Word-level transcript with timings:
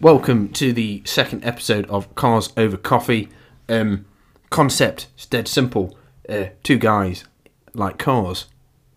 welcome 0.00 0.48
to 0.48 0.72
the 0.72 1.02
second 1.04 1.44
episode 1.44 1.84
of 1.90 2.14
Cars 2.14 2.50
Over 2.56 2.78
Coffee. 2.78 3.28
Um, 3.68 4.06
concept 4.48 5.08
is 5.18 5.26
dead 5.26 5.46
simple. 5.46 5.96
Uh, 6.28 6.46
two 6.62 6.78
guys 6.78 7.24
like 7.74 7.98
cars. 7.98 8.46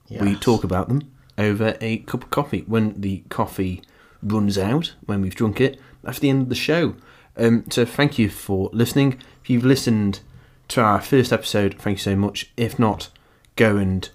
We 0.10 0.36
talk 0.36 0.64
about 0.64 0.88
them 0.88 1.12
over 1.38 1.76
a 1.82 1.98
cup 2.00 2.24
of 2.24 2.30
coffee. 2.30 2.64
When 2.68 3.02
the 3.02 3.24
coffee 3.30 3.82
runs 4.22 4.58
out, 4.58 4.94
when 5.06 5.22
we've 5.22 5.36
drunk 5.36 5.60
it, 5.60 5.80
that's 6.04 6.20
the 6.20 6.30
end 6.30 6.44
of 6.44 6.50
the 6.50 6.56
show. 6.56 6.96
Um, 7.36 7.66
so 7.70 7.84
thank 7.84 8.18
you 8.18 8.30
for 8.30 8.70
listening. 8.72 9.20
If 9.42 9.50
you've 9.50 9.66
listened 9.66 10.22
to 10.70 10.82
our 10.82 11.02
first 11.02 11.34
episode, 11.34 11.76
thank 11.80 11.98
you 11.98 12.04
so 12.04 12.16
much. 12.16 12.52
If 12.56 12.80
not, 12.80 13.10
go 13.56 13.76
and 13.76 14.10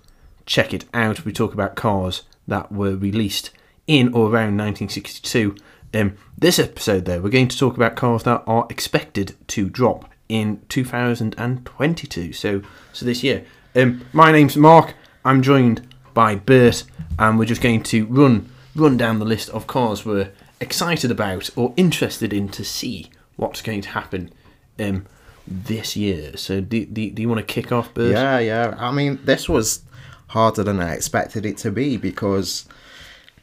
check 0.46 0.72
it 0.72 0.84
out. 0.94 1.24
We 1.24 1.32
talk 1.32 1.52
about 1.52 1.76
cars 1.76 2.22
that 2.46 2.72
were 2.72 2.96
released 2.96 3.50
in 3.86 4.08
or 4.14 4.26
around 4.26 4.56
1962. 4.56 5.56
Um, 5.94 6.16
this 6.36 6.58
episode, 6.58 7.06
though, 7.06 7.20
we're 7.20 7.30
going 7.30 7.48
to 7.48 7.58
talk 7.58 7.76
about 7.76 7.96
cars 7.96 8.24
that 8.24 8.42
are 8.46 8.66
expected 8.68 9.36
to 9.48 9.68
drop 9.70 10.10
in 10.28 10.60
2022. 10.68 12.32
So, 12.32 12.62
so 12.92 13.06
this 13.06 13.22
year. 13.22 13.44
Um, 13.74 14.04
my 14.12 14.32
name's 14.32 14.56
Mark. 14.56 14.94
I'm 15.24 15.42
joined 15.42 15.86
by 16.14 16.34
Bert, 16.34 16.84
and 17.18 17.38
we're 17.38 17.44
just 17.44 17.62
going 17.62 17.82
to 17.84 18.06
run 18.06 18.50
run 18.74 18.96
down 18.96 19.18
the 19.18 19.24
list 19.24 19.48
of 19.50 19.66
cars 19.66 20.04
we're 20.04 20.30
excited 20.60 21.10
about 21.10 21.50
or 21.56 21.74
interested 21.76 22.32
in 22.32 22.48
to 22.48 22.64
see 22.64 23.10
what's 23.36 23.60
going 23.60 23.80
to 23.80 23.88
happen 23.88 24.30
um, 24.78 25.04
this 25.46 25.96
year. 25.96 26.36
So, 26.36 26.60
do, 26.60 26.86
do, 26.86 27.10
do 27.10 27.22
you 27.22 27.28
want 27.28 27.40
to 27.40 27.54
kick 27.54 27.72
off, 27.72 27.92
Bert? 27.94 28.12
Yeah, 28.12 28.38
yeah. 28.38 28.74
I 28.78 28.92
mean, 28.92 29.18
this 29.24 29.48
was 29.48 29.82
harder 30.28 30.62
than 30.62 30.80
I 30.80 30.94
expected 30.94 31.46
it 31.46 31.56
to 31.58 31.70
be 31.70 31.96
because 31.96 32.66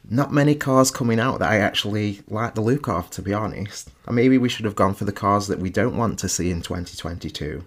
not 0.08 0.32
many 0.32 0.54
cars 0.54 0.90
coming 0.90 1.18
out 1.18 1.40
that 1.40 1.50
I 1.50 1.58
actually 1.58 2.20
like 2.28 2.54
the 2.54 2.60
look 2.60 2.88
of, 2.88 3.10
to 3.10 3.22
be 3.22 3.34
honest. 3.34 3.90
And 4.06 4.14
maybe 4.14 4.38
we 4.38 4.48
should 4.48 4.64
have 4.64 4.76
gone 4.76 4.94
for 4.94 5.04
the 5.04 5.12
cars 5.12 5.48
that 5.48 5.58
we 5.58 5.70
don't 5.70 5.96
want 5.96 6.18
to 6.20 6.28
see 6.28 6.50
in 6.50 6.62
2022, 6.62 7.64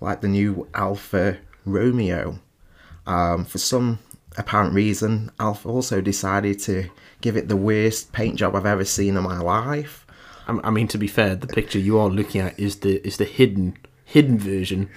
like 0.00 0.20
the 0.20 0.28
new 0.28 0.68
Alfa 0.74 1.38
Romeo. 1.64 2.38
Um, 3.06 3.44
for 3.44 3.58
some 3.58 3.98
apparent 4.36 4.74
reason, 4.74 5.30
Alfa 5.40 5.68
also 5.68 6.00
decided 6.00 6.60
to 6.60 6.88
give 7.20 7.36
it 7.36 7.48
the 7.48 7.56
worst 7.56 8.12
paint 8.12 8.36
job 8.36 8.54
I've 8.54 8.66
ever 8.66 8.84
seen 8.84 9.16
in 9.16 9.22
my 9.22 9.38
life. 9.38 10.06
I 10.48 10.70
mean, 10.70 10.86
to 10.88 10.98
be 10.98 11.08
fair, 11.08 11.34
the 11.34 11.48
picture 11.48 11.80
you 11.80 11.98
are 11.98 12.08
looking 12.08 12.40
at 12.40 12.56
is 12.56 12.76
the 12.76 13.04
is 13.04 13.16
the 13.16 13.24
hidden 13.24 13.76
hidden 14.04 14.38
version. 14.38 14.88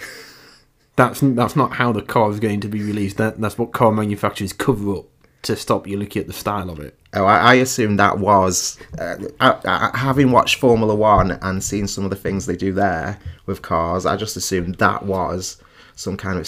That's 0.95 1.22
that's 1.22 1.56
not 1.56 1.73
how 1.73 1.92
the 1.92 2.04
car 2.04 2.30
is 2.30 2.39
going 2.39 2.59
to 2.61 2.67
be 2.67 2.83
released. 2.83 3.17
That 3.17 3.42
that's 3.42 3.58
what 3.58 3.72
car 3.72 3.92
manufacturers 3.92 4.54
cover 4.54 4.98
up 4.98 5.06
to 5.44 5.56
stop 5.56 5.88
you 5.88 5.98
looking 5.98 6.22
at 6.22 6.28
the 6.28 6.34
style 6.34 6.70
of 6.70 6.80
it. 6.80 6.98
Oh, 7.14 7.26
I, 7.26 7.38
I 7.38 7.54
assume 7.56 7.98
that 7.98 8.20
was 8.20 8.78
uh, 9.00 9.16
I, 9.40 9.58
I, 9.66 9.98
having 9.98 10.32
watched 10.32 10.59
Formula 10.59 10.94
One 10.94 11.32
and 11.32 11.64
seen 11.64 11.88
some 11.88 12.04
of 12.04 12.09
the 12.09 12.16
things 12.16 12.45
they 12.45 12.56
do 12.56 12.73
there 12.73 13.20
with 13.45 13.62
cars. 13.62 14.06
I 14.06 14.16
just 14.16 14.38
assumed 14.38 14.76
that 14.76 15.04
was 15.04 15.62
some 15.95 16.17
kind 16.17 16.38
of 16.38 16.48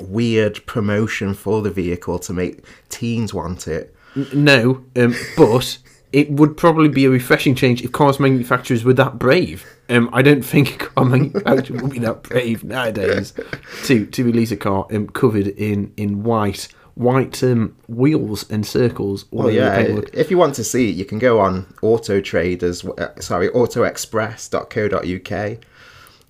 weird 0.00 0.64
promotion 0.66 1.34
for 1.34 1.60
the 1.62 1.70
vehicle 1.70 2.18
to 2.20 2.32
make 2.32 2.64
teens 2.88 3.34
want 3.34 3.68
it. 3.68 3.94
No, 4.32 4.84
um, 4.96 5.14
but 5.36 5.78
it 6.12 6.30
would 6.30 6.56
probably 6.56 6.88
be 6.88 7.04
a 7.04 7.10
refreshing 7.10 7.54
change 7.54 7.82
if 7.82 7.92
cars 7.92 8.18
manufacturers 8.18 8.84
were 8.84 8.94
that 8.94 9.18
brave. 9.18 9.64
Um, 9.88 10.10
I 10.12 10.22
don't 10.22 10.42
think 10.42 10.74
a 10.74 10.86
car 10.86 11.04
manufacturer 11.04 11.82
would 11.82 11.92
be 11.92 11.98
that 12.00 12.22
brave 12.22 12.64
nowadays 12.64 13.32
to 13.84 14.06
to 14.06 14.24
release 14.24 14.50
a 14.50 14.56
car 14.56 14.86
um, 14.92 15.08
covered 15.08 15.48
in 15.48 15.92
in 15.96 16.22
white 16.22 16.68
white 17.00 17.42
um, 17.42 17.74
wheels 17.88 18.48
and 18.50 18.66
circles. 18.66 19.24
all 19.32 19.44
Well, 19.44 19.50
yeah, 19.50 20.00
if 20.12 20.30
you 20.30 20.36
want 20.36 20.54
to 20.56 20.64
see 20.64 20.90
it, 20.90 20.96
you 20.96 21.06
can 21.06 21.18
go 21.18 21.40
on 21.40 21.66
Auto 21.82 22.20
Traders, 22.20 22.84
uh, 22.84 23.18
sorry, 23.20 23.48
AutoExpress.co.uk, 23.48 25.58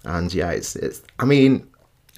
and 0.04 0.32
yeah, 0.32 0.50
it's 0.50 0.76
it's. 0.76 1.02
I 1.18 1.24
mean, 1.24 1.66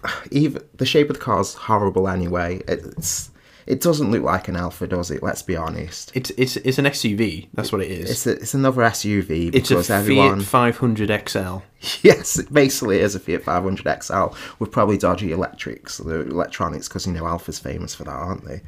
even 0.31 0.63
the 0.75 0.87
shape 0.87 1.11
of 1.11 1.17
the 1.17 1.23
car's 1.23 1.55
horrible 1.55 2.09
anyway. 2.09 2.61
It's 2.69 3.31
it 3.67 3.81
doesn't 3.81 4.11
look 4.11 4.23
like 4.23 4.49
an 4.49 4.57
Alfa, 4.57 4.87
does 4.87 5.11
it? 5.11 5.23
Let's 5.23 5.43
be 5.43 5.57
honest. 5.57 6.11
It's 6.15 6.31
it's 6.37 6.57
it's 6.57 6.79
an 6.79 6.85
SUV. 6.87 7.49
That's 7.55 7.73
what 7.73 7.83
it 7.83 7.91
is. 7.91 8.11
It's 8.11 8.27
a, 8.27 8.33
it's 8.33 8.55
another 8.55 8.83
SUV 8.83 9.55
It's 9.55 9.71
a 9.71 9.77
Fiat 9.83 9.91
everyone 9.91 10.41
500 10.43 11.29
XL. 11.29 11.59
yes, 12.03 12.39
it 12.39 12.53
basically 12.53 13.01
is 13.01 13.15
a 13.15 13.21
Fiat 13.21 13.45
500 13.45 14.03
XL 14.03 14.27
with 14.59 14.71
probably 14.71 14.99
dodgy 14.99 15.33
electrics, 15.33 15.99
the 15.99 16.21
electronics, 16.21 16.89
because 16.89 17.07
you 17.07 17.13
know 17.13 17.27
Alfa's 17.27 17.59
famous 17.59 17.95
for 17.95 18.05
that, 18.05 18.11
aren't 18.11 18.45
they? 18.45 18.63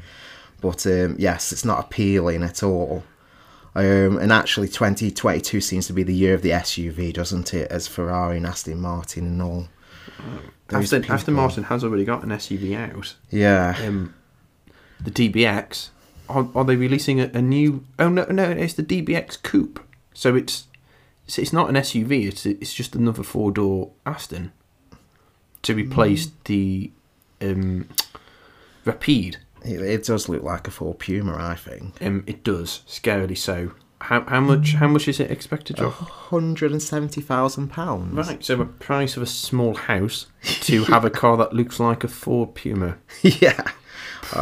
But 0.61 0.87
um, 0.87 1.17
yes, 1.19 1.53
it's 1.53 1.65
not 1.65 1.85
appealing 1.85 2.43
at 2.43 2.63
all. 2.63 3.03
Um, 3.77 4.19
and 4.19 4.33
actually, 4.33 4.69
2022 4.69 5.61
seems 5.61 5.89
to 5.89 5.93
be 5.93 6.05
the 6.05 6.15
year 6.15 6.33
of 6.35 6.43
the 6.43 6.51
SUV, 6.51 7.13
doesn't 7.13 7.53
it? 7.53 7.71
As 7.73 7.89
Ferrari 7.89 8.37
and 8.37 8.47
Aston 8.47 8.81
Martin 8.81 9.27
and 9.27 9.43
all. 9.43 9.69
Aston, 10.71 11.05
Aston. 11.11 11.35
Martin 11.35 11.65
has 11.65 11.85
already 11.85 12.05
got 12.05 12.23
an 12.23 12.31
SUV 12.31 12.77
out. 12.77 13.15
Yeah. 13.31 13.77
Um, 13.85 14.15
the 15.01 15.11
DBX. 15.11 15.91
Are, 16.29 16.49
are 16.55 16.65
they 16.65 16.77
releasing 16.77 17.21
a, 17.21 17.31
a 17.35 17.43
new? 17.43 17.85
Oh 17.99 18.09
no, 18.09 18.25
no, 18.25 18.51
it's 18.51 18.75
the 18.75 18.83
DBX 18.83 19.43
Coupe. 19.43 19.81
So 20.15 20.35
it's 20.35 20.67
it's, 21.27 21.39
it's 21.39 21.53
not 21.53 21.69
an 21.69 21.75
SUV. 21.75 22.29
It's 22.29 22.47
it's 22.47 22.73
just 22.73 22.95
another 22.95 23.23
four 23.23 23.51
door 23.51 23.91
Aston 24.07 24.53
to 25.63 25.75
replace 25.75 26.31
the 26.45 26.91
um, 27.41 27.89
Rapide. 28.85 29.39
It, 29.65 29.81
it 29.81 30.05
does 30.05 30.29
look 30.29 30.43
like 30.43 30.69
a 30.69 30.71
Ford 30.71 30.99
Puma, 30.99 31.37
I 31.39 31.55
think. 31.55 32.03
Um, 32.03 32.25
it 32.27 32.45
does 32.45 32.83
scarily 32.87 33.37
so. 33.37 33.73
How 34.01 34.23
how 34.25 34.41
much 34.41 34.75
how 34.75 34.89
much 34.89 35.09
is 35.09 35.19
it 35.19 35.31
expected 35.31 35.77
to 35.77 35.89
£170,000. 35.89 38.17
Right, 38.17 38.45
so 38.45 38.57
the 38.57 38.67
price 38.67 39.17
of 39.17 39.23
a 39.23 39.27
small 39.27 39.75
house 39.75 40.27
to 40.43 40.85
have 40.85 41.07
a 41.07 41.11
car 41.11 41.39
that 41.39 41.55
looks 41.55 41.81
like 41.81 42.05
a 42.05 42.09
Ford 42.09 42.55
Puma. 42.55 42.99
yeah. 43.23 43.63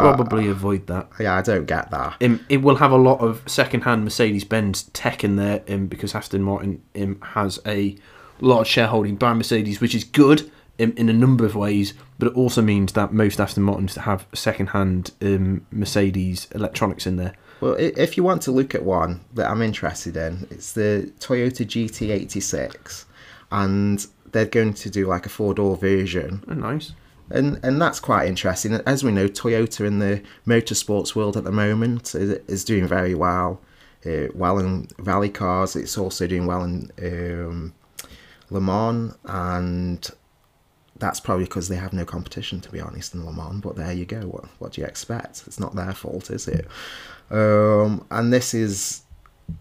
Probably 0.00 0.48
avoid 0.48 0.86
that. 0.88 1.08
Yeah, 1.20 1.34
I 1.36 1.42
don't 1.42 1.66
get 1.66 1.90
that. 1.90 2.16
Um, 2.22 2.44
it 2.48 2.58
will 2.58 2.76
have 2.76 2.92
a 2.92 2.96
lot 2.96 3.20
of 3.20 3.42
second-hand 3.46 4.04
Mercedes-Benz 4.04 4.84
tech 4.92 5.24
in 5.24 5.36
there, 5.36 5.62
um, 5.68 5.86
because 5.86 6.14
Aston 6.14 6.42
Martin 6.42 6.82
um, 6.96 7.20
has 7.22 7.60
a 7.66 7.96
large 8.40 8.66
shareholding 8.66 9.16
by 9.16 9.32
Mercedes, 9.34 9.80
which 9.80 9.94
is 9.94 10.04
good 10.04 10.50
um, 10.80 10.92
in 10.96 11.08
a 11.08 11.12
number 11.12 11.44
of 11.44 11.54
ways. 11.54 11.94
But 12.18 12.28
it 12.28 12.34
also 12.34 12.62
means 12.62 12.92
that 12.92 13.12
most 13.12 13.40
Aston 13.40 13.62
Martins 13.64 13.94
have 13.96 14.26
second-hand 14.34 15.12
um, 15.20 15.66
Mercedes 15.70 16.48
electronics 16.54 17.06
in 17.06 17.16
there. 17.16 17.34
Well, 17.60 17.76
if 17.78 18.16
you 18.16 18.24
want 18.24 18.42
to 18.42 18.50
look 18.50 18.74
at 18.74 18.82
one 18.84 19.20
that 19.34 19.48
I'm 19.48 19.62
interested 19.62 20.16
in, 20.16 20.48
it's 20.50 20.72
the 20.72 21.12
Toyota 21.20 21.64
GT86, 21.64 23.04
and 23.52 24.04
they're 24.32 24.46
going 24.46 24.74
to 24.74 24.90
do 24.90 25.06
like 25.06 25.26
a 25.26 25.28
four 25.28 25.54
door 25.54 25.76
version, 25.76 26.42
Oh, 26.48 26.54
nice. 26.54 26.92
And 27.30 27.58
and 27.62 27.80
that's 27.80 28.00
quite 28.00 28.28
interesting. 28.28 28.74
As 28.86 29.04
we 29.04 29.12
know, 29.12 29.28
Toyota 29.28 29.86
in 29.86 29.98
the 29.98 30.22
motorsports 30.46 31.14
world 31.14 31.36
at 31.36 31.44
the 31.44 31.52
moment 31.52 32.14
is, 32.14 32.30
is 32.48 32.64
doing 32.64 32.86
very 32.86 33.14
well. 33.14 33.60
Uh, 34.04 34.26
well 34.34 34.58
in 34.58 34.88
rally 34.98 35.30
cars, 35.30 35.76
it's 35.76 35.96
also 35.96 36.26
doing 36.26 36.46
well 36.46 36.64
in 36.64 36.90
um, 37.02 37.74
Le 38.50 38.60
Mans, 38.60 39.14
and 39.24 40.10
that's 40.98 41.20
probably 41.20 41.44
because 41.44 41.68
they 41.68 41.76
have 41.76 41.92
no 41.92 42.04
competition, 42.04 42.60
to 42.60 42.70
be 42.70 42.80
honest, 42.80 43.14
in 43.14 43.24
Le 43.24 43.32
Mans. 43.32 43.60
But 43.60 43.76
there 43.76 43.92
you 43.92 44.04
go. 44.04 44.20
What 44.20 44.44
what 44.58 44.72
do 44.72 44.80
you 44.80 44.86
expect? 44.86 45.44
It's 45.46 45.60
not 45.60 45.74
their 45.74 45.92
fault, 45.92 46.30
is 46.30 46.48
it? 46.48 46.66
Um, 47.30 48.04
and 48.10 48.32
this 48.32 48.54
is 48.54 49.02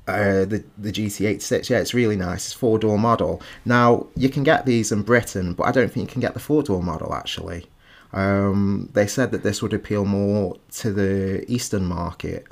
uh, 0.07 0.45
the 0.45 0.63
the 0.77 0.91
GT86. 0.91 1.69
Yeah, 1.69 1.79
it's 1.79 1.93
really 1.93 2.15
nice. 2.15 2.45
It's 2.47 2.53
four 2.53 2.77
door 2.79 2.97
model. 2.97 3.41
Now 3.65 4.07
you 4.15 4.29
can 4.29 4.43
get 4.43 4.65
these 4.65 4.91
in 4.91 5.01
Britain, 5.03 5.53
but 5.53 5.63
I 5.63 5.71
don't 5.71 5.91
think 5.91 6.09
you 6.09 6.13
can 6.13 6.21
get 6.21 6.33
the 6.33 6.39
four 6.39 6.63
door 6.63 6.81
model 6.83 7.13
actually. 7.13 7.67
Um, 8.13 8.89
they 8.93 9.07
said 9.07 9.31
that 9.31 9.43
this 9.43 9.61
would 9.61 9.73
appeal 9.73 10.03
more 10.05 10.57
to 10.75 10.91
the 10.91 11.45
Eastern 11.49 11.85
market, 11.85 12.45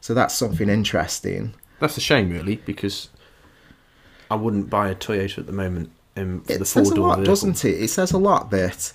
so 0.00 0.14
that's 0.14 0.34
something 0.34 0.68
interesting. 0.68 1.54
That's 1.80 1.96
a 1.96 2.00
shame, 2.00 2.30
really, 2.30 2.56
because 2.56 3.08
I 4.30 4.36
wouldn't 4.36 4.70
buy 4.70 4.88
a 4.90 4.94
Toyota 4.94 5.38
at 5.38 5.46
the 5.46 5.52
moment 5.52 5.90
um, 6.16 6.42
for 6.42 6.52
It 6.52 6.58
the 6.60 6.64
says 6.64 6.90
a 6.90 6.94
lot, 6.94 7.16
vehicle. 7.16 7.24
doesn't 7.32 7.64
it? 7.64 7.82
It 7.82 7.88
says 7.88 8.12
a 8.12 8.18
lot 8.18 8.50
that 8.50 8.92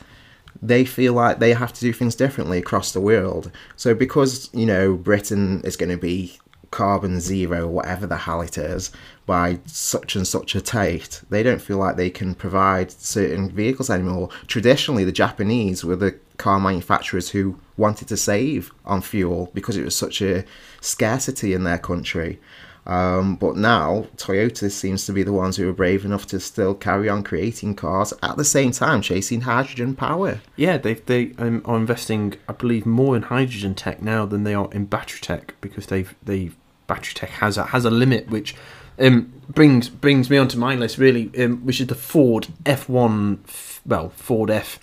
they 0.62 0.86
feel 0.86 1.13
like 1.13 1.39
they 1.39 1.54
have 1.54 1.74
to 1.74 1.81
do 1.81 1.92
things 1.92 2.16
differently 2.16 2.59
across 2.59 2.92
the 2.92 3.01
world. 3.01 3.51
So 3.75 3.94
because 3.94 4.50
you 4.54 4.66
know 4.66 4.95
Britain 4.95 5.62
is 5.66 5.75
going 5.75 5.89
to 5.89 5.98
be 5.98 6.39
carbon 6.73 7.19
zero, 7.19 7.67
whatever 7.67 8.07
the 8.07 8.17
hell 8.17 8.41
it 8.41 8.57
is, 8.57 8.91
by 9.27 9.59
such 9.67 10.15
and 10.15 10.27
such 10.27 10.55
a 10.55 10.61
date, 10.61 11.21
they 11.29 11.43
don't 11.43 11.61
feel 11.61 11.77
like 11.77 11.97
they 11.97 12.09
can 12.09 12.33
provide 12.33 12.91
certain 12.91 13.51
vehicles 13.51 13.91
anymore. 13.91 14.29
Traditionally, 14.47 15.03
the 15.03 15.11
Japanese 15.11 15.85
were 15.85 15.95
the 15.95 16.17
car 16.37 16.59
manufacturers 16.59 17.29
who 17.29 17.59
wanted 17.77 18.07
to 18.07 18.17
save 18.17 18.71
on 18.85 19.01
fuel 19.01 19.51
because 19.53 19.77
it 19.77 19.85
was 19.85 19.95
such 19.95 20.19
a 20.19 20.43
scarcity 20.81 21.53
in 21.53 21.63
their 21.63 21.77
country. 21.77 22.39
Um, 22.85 23.35
but 23.35 23.55
now 23.55 24.07
Toyota 24.17 24.69
seems 24.69 25.05
to 25.05 25.13
be 25.13 25.23
the 25.23 25.31
ones 25.31 25.55
who 25.55 25.69
are 25.69 25.73
brave 25.73 26.03
enough 26.03 26.25
to 26.27 26.39
still 26.39 26.73
carry 26.73 27.07
on 27.07 27.23
creating 27.23 27.75
cars 27.75 28.13
at 28.21 28.35
the 28.35 28.43
same 28.43 28.71
time 28.71 29.01
chasing 29.01 29.41
hydrogen 29.41 29.95
power. 29.95 30.41
Yeah, 30.55 30.77
they 30.77 30.95
they 30.95 31.33
um, 31.37 31.61
are 31.65 31.77
investing, 31.77 32.33
I 32.49 32.53
believe, 32.53 32.85
more 32.85 33.15
in 33.15 33.21
hydrogen 33.21 33.75
tech 33.75 34.01
now 34.01 34.25
than 34.25 34.43
they 34.43 34.53
are 34.53 34.69
in 34.73 34.85
battery 34.85 35.21
tech 35.21 35.53
because 35.61 35.85
they've 35.85 36.13
they 36.21 36.51
battery 36.94 37.13
tech 37.13 37.30
has 37.30 37.57
a 37.57 37.66
has 37.68 37.86
a 37.86 37.90
limit 37.90 38.30
which 38.30 38.56
um, 39.00 39.34
brings 39.50 39.90
brings 39.90 40.30
me 40.30 40.38
onto 40.38 40.57
my 40.57 40.75
list 40.75 40.98
really, 40.98 41.31
um, 41.44 41.66
which 41.66 41.81
is 41.81 41.88
the 41.88 41.95
Ford 41.95 42.48
F1, 42.63 43.40
well 43.86 44.10
Ford 44.10 44.51
F 44.51 44.80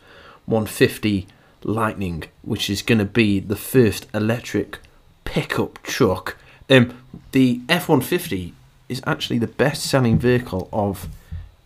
150 0.46 1.26
Lightning, 1.62 2.24
which 2.42 2.68
is 2.70 2.82
going 2.82 2.98
to 2.98 3.04
be 3.04 3.38
the 3.38 3.56
first 3.56 4.06
electric 4.14 4.78
pickup 5.24 5.80
truck. 5.82 6.36
Um, 6.68 6.96
the 7.32 7.60
F 7.68 7.88
150 7.88 8.54
is 8.88 9.02
actually 9.06 9.38
the 9.38 9.46
best 9.46 9.84
selling 9.84 10.18
vehicle 10.18 10.68
of 10.72 11.08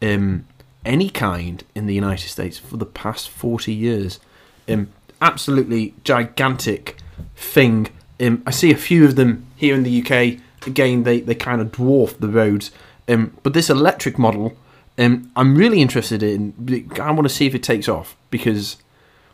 um, 0.02 0.46
any 0.84 1.08
kind 1.08 1.64
in 1.74 1.86
the 1.86 1.94
United 1.94 2.28
States 2.28 2.58
for 2.58 2.76
the 2.76 2.86
past 2.86 3.30
40 3.30 3.72
years. 3.72 4.20
Um, 4.68 4.88
absolutely 5.22 5.94
gigantic 6.04 6.98
thing. 7.36 7.88
Um, 8.20 8.42
I 8.46 8.50
see 8.50 8.70
a 8.70 8.76
few 8.76 9.04
of 9.04 9.16
them 9.16 9.46
here 9.56 9.74
in 9.74 9.82
the 9.82 10.02
UK. 10.02 10.40
Again, 10.66 11.02
they, 11.02 11.20
they 11.20 11.34
kind 11.34 11.60
of 11.60 11.72
dwarf 11.72 12.16
the 12.18 12.28
roads. 12.28 12.70
Um, 13.08 13.36
but 13.42 13.52
this 13.54 13.68
electric 13.68 14.18
model, 14.18 14.56
um, 14.98 15.30
I'm 15.36 15.56
really 15.56 15.80
interested 15.82 16.22
in. 16.22 16.54
I 17.00 17.10
want 17.10 17.24
to 17.28 17.34
see 17.34 17.46
if 17.46 17.54
it 17.54 17.62
takes 17.62 17.88
off 17.88 18.16
because, 18.30 18.76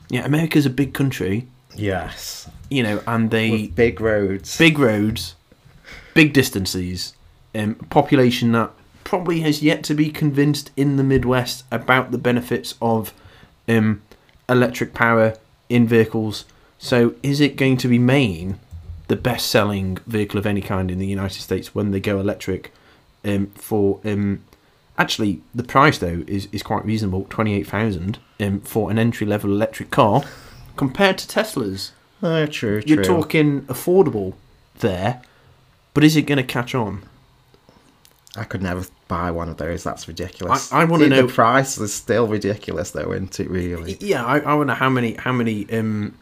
yeah, 0.09 0.25
America's 0.25 0.67
a 0.67 0.71
big 0.71 0.93
country, 0.95 1.47
Yes. 1.77 2.49
you 2.69 2.83
know, 2.83 3.01
and 3.07 3.31
they 3.31 3.51
With 3.51 3.75
big 3.77 4.01
roads. 4.01 4.57
big 4.59 4.79
roads, 4.79 5.35
big 6.15 6.33
distances, 6.33 7.15
um, 7.55 7.75
population 7.91 8.53
that 8.53 8.71
probably 9.05 9.41
has 9.41 9.63
yet 9.63 9.85
to 9.85 9.95
be 9.95 10.11
convinced 10.11 10.71
in 10.77 10.97
the 10.97 11.05
Midwest 11.05 11.65
about 11.71 12.11
the 12.11 12.19
benefits 12.19 12.75
of 12.83 13.13
um, 13.69 14.03
electric 14.49 14.95
power 14.95 15.37
in 15.69 15.87
vehicles. 15.87 16.45
So, 16.79 17.15
is 17.23 17.41
it 17.41 17.57
going 17.57 17.77
to 17.79 17.89
remain 17.89 18.59
the 19.11 19.17
best-selling 19.17 19.99
vehicle 20.07 20.39
of 20.39 20.47
any 20.47 20.61
kind 20.61 20.89
in 20.91 20.99
the 21.01 21.07
United 21.07 21.43
States 21.43 21.75
when 21.75 21.91
they 21.91 21.99
go 22.01 22.21
electric? 22.21 22.73
Um, 23.25 23.49
for 23.49 24.01
um, 24.05 24.43
actually, 24.97 25.43
the 25.55 25.65
price 25.65 25.99
though 25.99 26.23
is, 26.27 26.49
is 26.53 26.63
quite 26.63 26.85
reasonable 26.87 27.27
twenty-eight 27.29 27.67
thousand 27.67 28.19
um, 28.39 28.61
for 28.61 28.91
an 28.91 28.99
entry-level 28.99 29.51
electric 29.51 29.91
car 29.91 30.23
compared 30.77 31.19
to 31.19 31.27
Teslas. 31.27 31.91
Oh, 32.23 32.47
true, 32.47 32.81
true. 32.83 32.95
You're 32.95 33.05
talking 33.05 33.63
affordable 33.63 34.35
there, 34.79 35.21
but 35.93 36.05
is 36.05 36.17
it 36.17 36.23
going 36.23 36.39
to 36.39 36.45
catch 36.45 36.75
on? 36.75 37.03
I 38.37 38.45
could 38.45 38.63
never 38.63 38.87
buy 39.09 39.31
one 39.33 39.49
of 39.49 39.57
those. 39.57 39.83
That's 39.83 40.07
ridiculous. 40.07 40.73
I- 40.73 40.83
I 40.83 40.85
wanna 40.85 41.09
know- 41.09 41.27
The 41.27 41.33
price 41.33 41.77
is 41.79 41.93
still 41.93 42.29
ridiculous, 42.29 42.93
though, 42.93 43.13
isn't 43.13 43.41
it? 43.41 43.51
Really. 43.51 43.97
Yeah, 44.01 44.25
I, 44.25 44.39
I 44.39 44.55
wonder 44.55 44.75
how 44.75 44.89
many 44.89 45.15
how 45.15 45.33
many 45.33 45.69
um, 45.73 46.15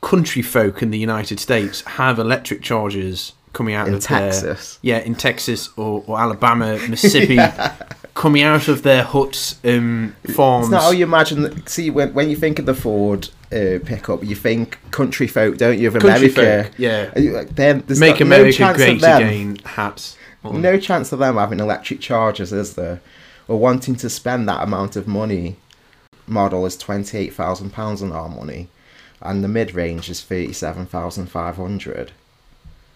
country 0.00 0.42
folk 0.42 0.82
in 0.82 0.90
the 0.90 0.98
United 0.98 1.40
States 1.40 1.80
have 1.82 2.18
electric 2.18 2.62
chargers 2.62 3.32
coming 3.52 3.74
out 3.74 3.88
In 3.88 3.94
of 3.94 4.06
their 4.06 4.18
Texas. 4.30 4.78
yeah 4.82 4.98
in 4.98 5.14
Texas 5.14 5.70
or, 5.76 6.04
or 6.06 6.18
Alabama, 6.20 6.78
Mississippi, 6.88 7.38
coming 8.14 8.42
out 8.42 8.68
of 8.68 8.82
their 8.82 9.02
huts, 9.02 9.58
um, 9.64 10.14
farms. 10.34 10.66
It's 10.66 10.72
not 10.72 10.82
how 10.82 10.90
you 10.90 11.04
imagine. 11.04 11.42
That, 11.42 11.68
see, 11.68 11.90
when 11.90 12.12
when 12.14 12.28
you 12.30 12.36
think 12.36 12.58
of 12.58 12.66
the 12.66 12.74
Ford 12.74 13.28
uh, 13.52 13.78
pickup, 13.84 14.22
you 14.24 14.36
think 14.36 14.78
country 14.90 15.26
folk, 15.26 15.56
don't 15.56 15.78
you? 15.78 15.88
Of 15.88 15.94
country 15.94 16.30
America. 16.30 16.64
folk, 16.70 16.78
yeah. 16.78 17.18
You- 17.18 17.32
like, 17.32 17.54
there's 17.54 17.98
Make 17.98 18.20
no, 18.20 18.26
no 18.26 18.36
America 18.36 18.52
chance 18.58 18.76
great 18.76 18.96
again. 19.02 19.56
Hats. 19.64 20.16
on. 20.44 20.60
No 20.60 20.78
chance 20.78 21.10
of 21.12 21.18
them 21.20 21.36
having 21.36 21.58
electric 21.60 22.00
chargers, 22.00 22.52
is 22.52 22.74
there? 22.74 23.00
Or 23.48 23.58
wanting 23.58 23.96
to 23.96 24.10
spend 24.10 24.48
that 24.48 24.62
amount 24.62 24.96
of 24.96 25.08
money. 25.08 25.56
Model 26.26 26.66
is 26.66 26.76
twenty 26.76 27.16
eight 27.18 27.32
thousand 27.34 27.70
pounds 27.72 28.02
on 28.02 28.10
our 28.12 28.28
money, 28.28 28.68
and 29.20 29.42
the 29.42 29.48
mid 29.48 29.74
range 29.74 30.10
is 30.10 30.22
thirty 30.22 30.52
seven 30.52 30.86
thousand 30.86 31.26
five 31.26 31.56
hundred. 31.56 32.12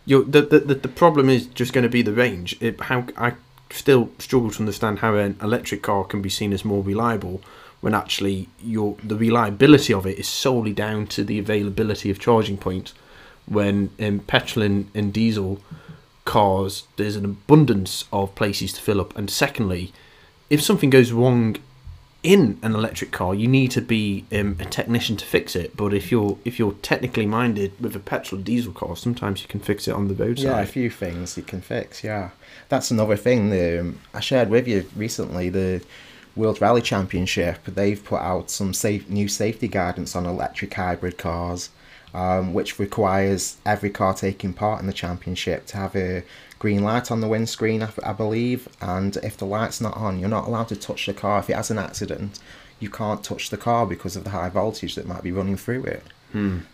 You're, 0.07 0.25
the, 0.25 0.43
the 0.43 0.75
the 0.75 0.89
problem 0.89 1.29
is 1.29 1.47
just 1.47 1.73
going 1.73 1.83
to 1.83 1.89
be 1.91 2.03
the 2.03 2.13
range. 2.13 2.57
It, 2.61 2.81
how 2.81 3.07
I 3.17 3.35
still 3.71 4.11
struggle 4.19 4.51
to 4.51 4.61
understand 4.61 4.99
how 4.99 5.15
an 5.15 5.37
electric 5.41 5.83
car 5.83 6.05
can 6.05 6.21
be 6.23 6.29
seen 6.29 6.53
as 6.53 6.65
more 6.65 6.83
reliable 6.83 7.41
when 7.81 7.95
actually 7.95 8.49
your 8.63 8.97
the 9.03 9.17
reliability 9.17 9.93
of 9.95 10.07
it 10.07 10.19
is 10.19 10.29
solely 10.29 10.73
down 10.73 11.07
to 11.07 11.25
the 11.25 11.39
availability 11.39 12.11
of 12.11 12.19
charging 12.19 12.59
points. 12.59 12.95
When 13.47 13.91
in 13.99 14.21
petrol 14.21 14.65
and, 14.65 14.91
and 14.95 15.13
diesel 15.13 15.61
cars, 16.25 16.85
there's 16.97 17.17
an 17.17 17.25
abundance 17.25 18.05
of 18.13 18.35
places 18.35 18.73
to 18.75 18.81
fill 18.81 19.01
up, 19.01 19.17
and 19.17 19.31
secondly, 19.31 19.93
if 20.51 20.63
something 20.63 20.91
goes 20.91 21.11
wrong 21.11 21.57
in 22.23 22.59
an 22.63 22.75
electric 22.75 23.13
car, 23.13 23.35
you 23.35 23.49
need 23.49 23.71
to 23.71 23.81
be 23.81 24.25
um, 24.33 24.57
a 24.61 24.65
technician 24.67 25.17
to 25.17 25.25
fix 25.25 25.57
it. 25.57 25.77
But 25.77 25.95
if 25.95 26.11
you're 26.11 26.39
if 26.45 26.59
you're 26.59 26.75
technically 26.83 27.27
minded 27.27 27.73
with 27.81 27.97
a 27.97 27.99
petrol 27.99 28.41
diesel 28.41 28.73
car, 28.73 28.97
sometimes 28.97 29.43
you 29.43 29.49
can 29.49 29.61
fix 29.61 29.89
it 29.89 29.93
on 29.93 30.09
the 30.09 30.15
roadside. 30.15 30.45
Yeah, 30.45 30.61
a 30.61 30.67
few 30.67 30.91
things 30.91 31.37
you 31.37 31.43
can 31.43 31.63
fix. 31.63 32.05
Yeah, 32.05 32.31
that's 32.69 32.91
another 32.91 33.17
thing. 33.17 33.51
The, 33.51 33.81
um, 33.81 34.01
I 34.13 34.21
shared 34.21 34.51
with 34.51 34.69
you 34.69 34.87
recently 34.95 35.49
the 35.49 35.83
World 36.37 36.61
Rally 36.61 36.83
Championship. 36.83 37.65
They've 37.65 38.03
put 38.03 38.21
out 38.21 38.51
some 38.51 38.75
safe 38.75 39.09
new 39.09 39.29
safety 39.29 39.69
guidance 39.69 40.15
on 40.15 40.27
electric 40.27 40.75
hybrid 40.75 41.17
cars, 41.17 41.71
um, 42.13 42.53
which 42.53 42.79
requires 42.79 43.57
every 43.65 43.91
car 43.91 44.13
taking 44.13 44.53
part 44.53 44.81
in 44.81 44.87
the 44.87 44.93
championship 44.93 45.67
to 45.67 45.79
have 45.79 45.97
a 45.97 46.23
green 46.61 46.85
light 46.85 47.11
on 47.11 47.21
the 47.21 47.27
windscreen, 47.27 47.83
I, 47.83 47.91
I 48.05 48.13
believe. 48.13 48.69
And 48.81 49.17
if 49.17 49.37
the 49.37 49.47
light's 49.47 49.81
not 49.81 49.97
on, 49.97 50.21
you're 50.21 50.29
not 50.29 50.47
allowed 50.47 50.69
to 50.69 50.77
touch 50.77 51.07
the 51.07 51.13
car. 51.15 51.41
If 51.41 51.51
it 51.51 51.57
has 51.57 51.71
an 51.73 51.79
accident, 51.79 52.39
you 52.79 52.89
can't 52.89 53.25
touch 53.25 53.51
the 53.51 53.57
car 53.57 53.85
because 53.87 54.15
of 54.15 54.23
the 54.25 54.31
high 54.31 54.49
voltage 54.51 54.95
that 54.95 55.07
might 55.09 55.23
be 55.25 55.33
running 55.33 55.57
through 55.57 55.85
it. 55.85 56.05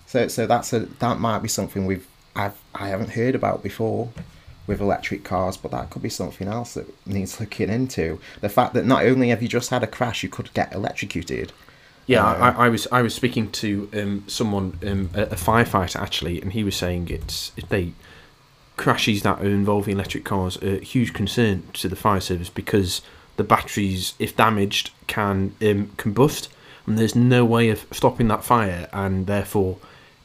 So 0.06 0.29
so 0.29 0.47
that's 0.47 0.73
a 0.75 0.81
that 0.99 1.19
might 1.19 1.38
be 1.38 1.49
something 1.49 1.87
we've 1.87 2.06
I've 2.35 2.59
I 2.75 2.88
haven't 2.88 3.12
heard 3.12 3.35
about 3.35 3.62
before 3.62 4.11
with 4.67 4.81
electric 4.81 5.23
cars, 5.25 5.56
but 5.56 5.71
that 5.71 5.89
could 5.91 6.03
be 6.03 6.09
something 6.11 6.49
else 6.49 6.75
that 6.75 6.87
needs 7.06 7.41
looking 7.41 7.71
into. 7.71 8.19
The 8.41 8.49
fact 8.50 8.75
that 8.75 8.85
not 8.85 9.05
only 9.06 9.29
have 9.31 9.41
you 9.41 9.49
just 9.49 9.71
had 9.71 9.82
a 9.82 9.87
crash, 9.87 10.23
you 10.23 10.29
could 10.29 10.53
get 10.53 10.75
electrocuted. 10.75 11.53
Yeah, 12.06 12.25
Uh, 12.27 12.35
I, 12.59 12.67
I 12.67 12.69
was 12.69 12.87
I 12.93 13.00
was 13.03 13.15
speaking 13.15 13.50
to 13.53 13.89
um, 13.94 14.25
someone, 14.27 14.79
um, 14.87 15.11
a, 15.15 15.23
a 15.23 15.37
firefighter 15.37 15.97
actually, 15.97 16.43
and 16.43 16.53
he 16.53 16.62
was 16.65 16.77
saying 16.77 17.09
it's 17.09 17.53
if 17.56 17.69
they 17.69 17.93
crashes 18.76 19.23
that 19.23 19.40
are 19.40 19.46
involving 19.46 19.94
electric 19.94 20.25
cars 20.25 20.56
are 20.62 20.76
a 20.76 20.81
huge 20.81 21.12
concern 21.12 21.62
to 21.75 21.88
the 21.88 21.96
fire 21.96 22.20
service 22.20 22.50
because 22.50 23.02
the 23.37 23.44
batteries, 23.44 24.14
if 24.19 24.37
damaged, 24.37 24.90
can 25.06 25.55
um, 25.62 25.88
combust, 25.96 26.49
and 26.87 26.99
there's 26.99 27.14
no 27.14 27.44
way 27.44 27.69
of 27.70 27.87
stopping 27.90 28.28
that 28.28 28.44
fire, 28.44 28.88
and 28.93 29.26
therefore, 29.26 29.78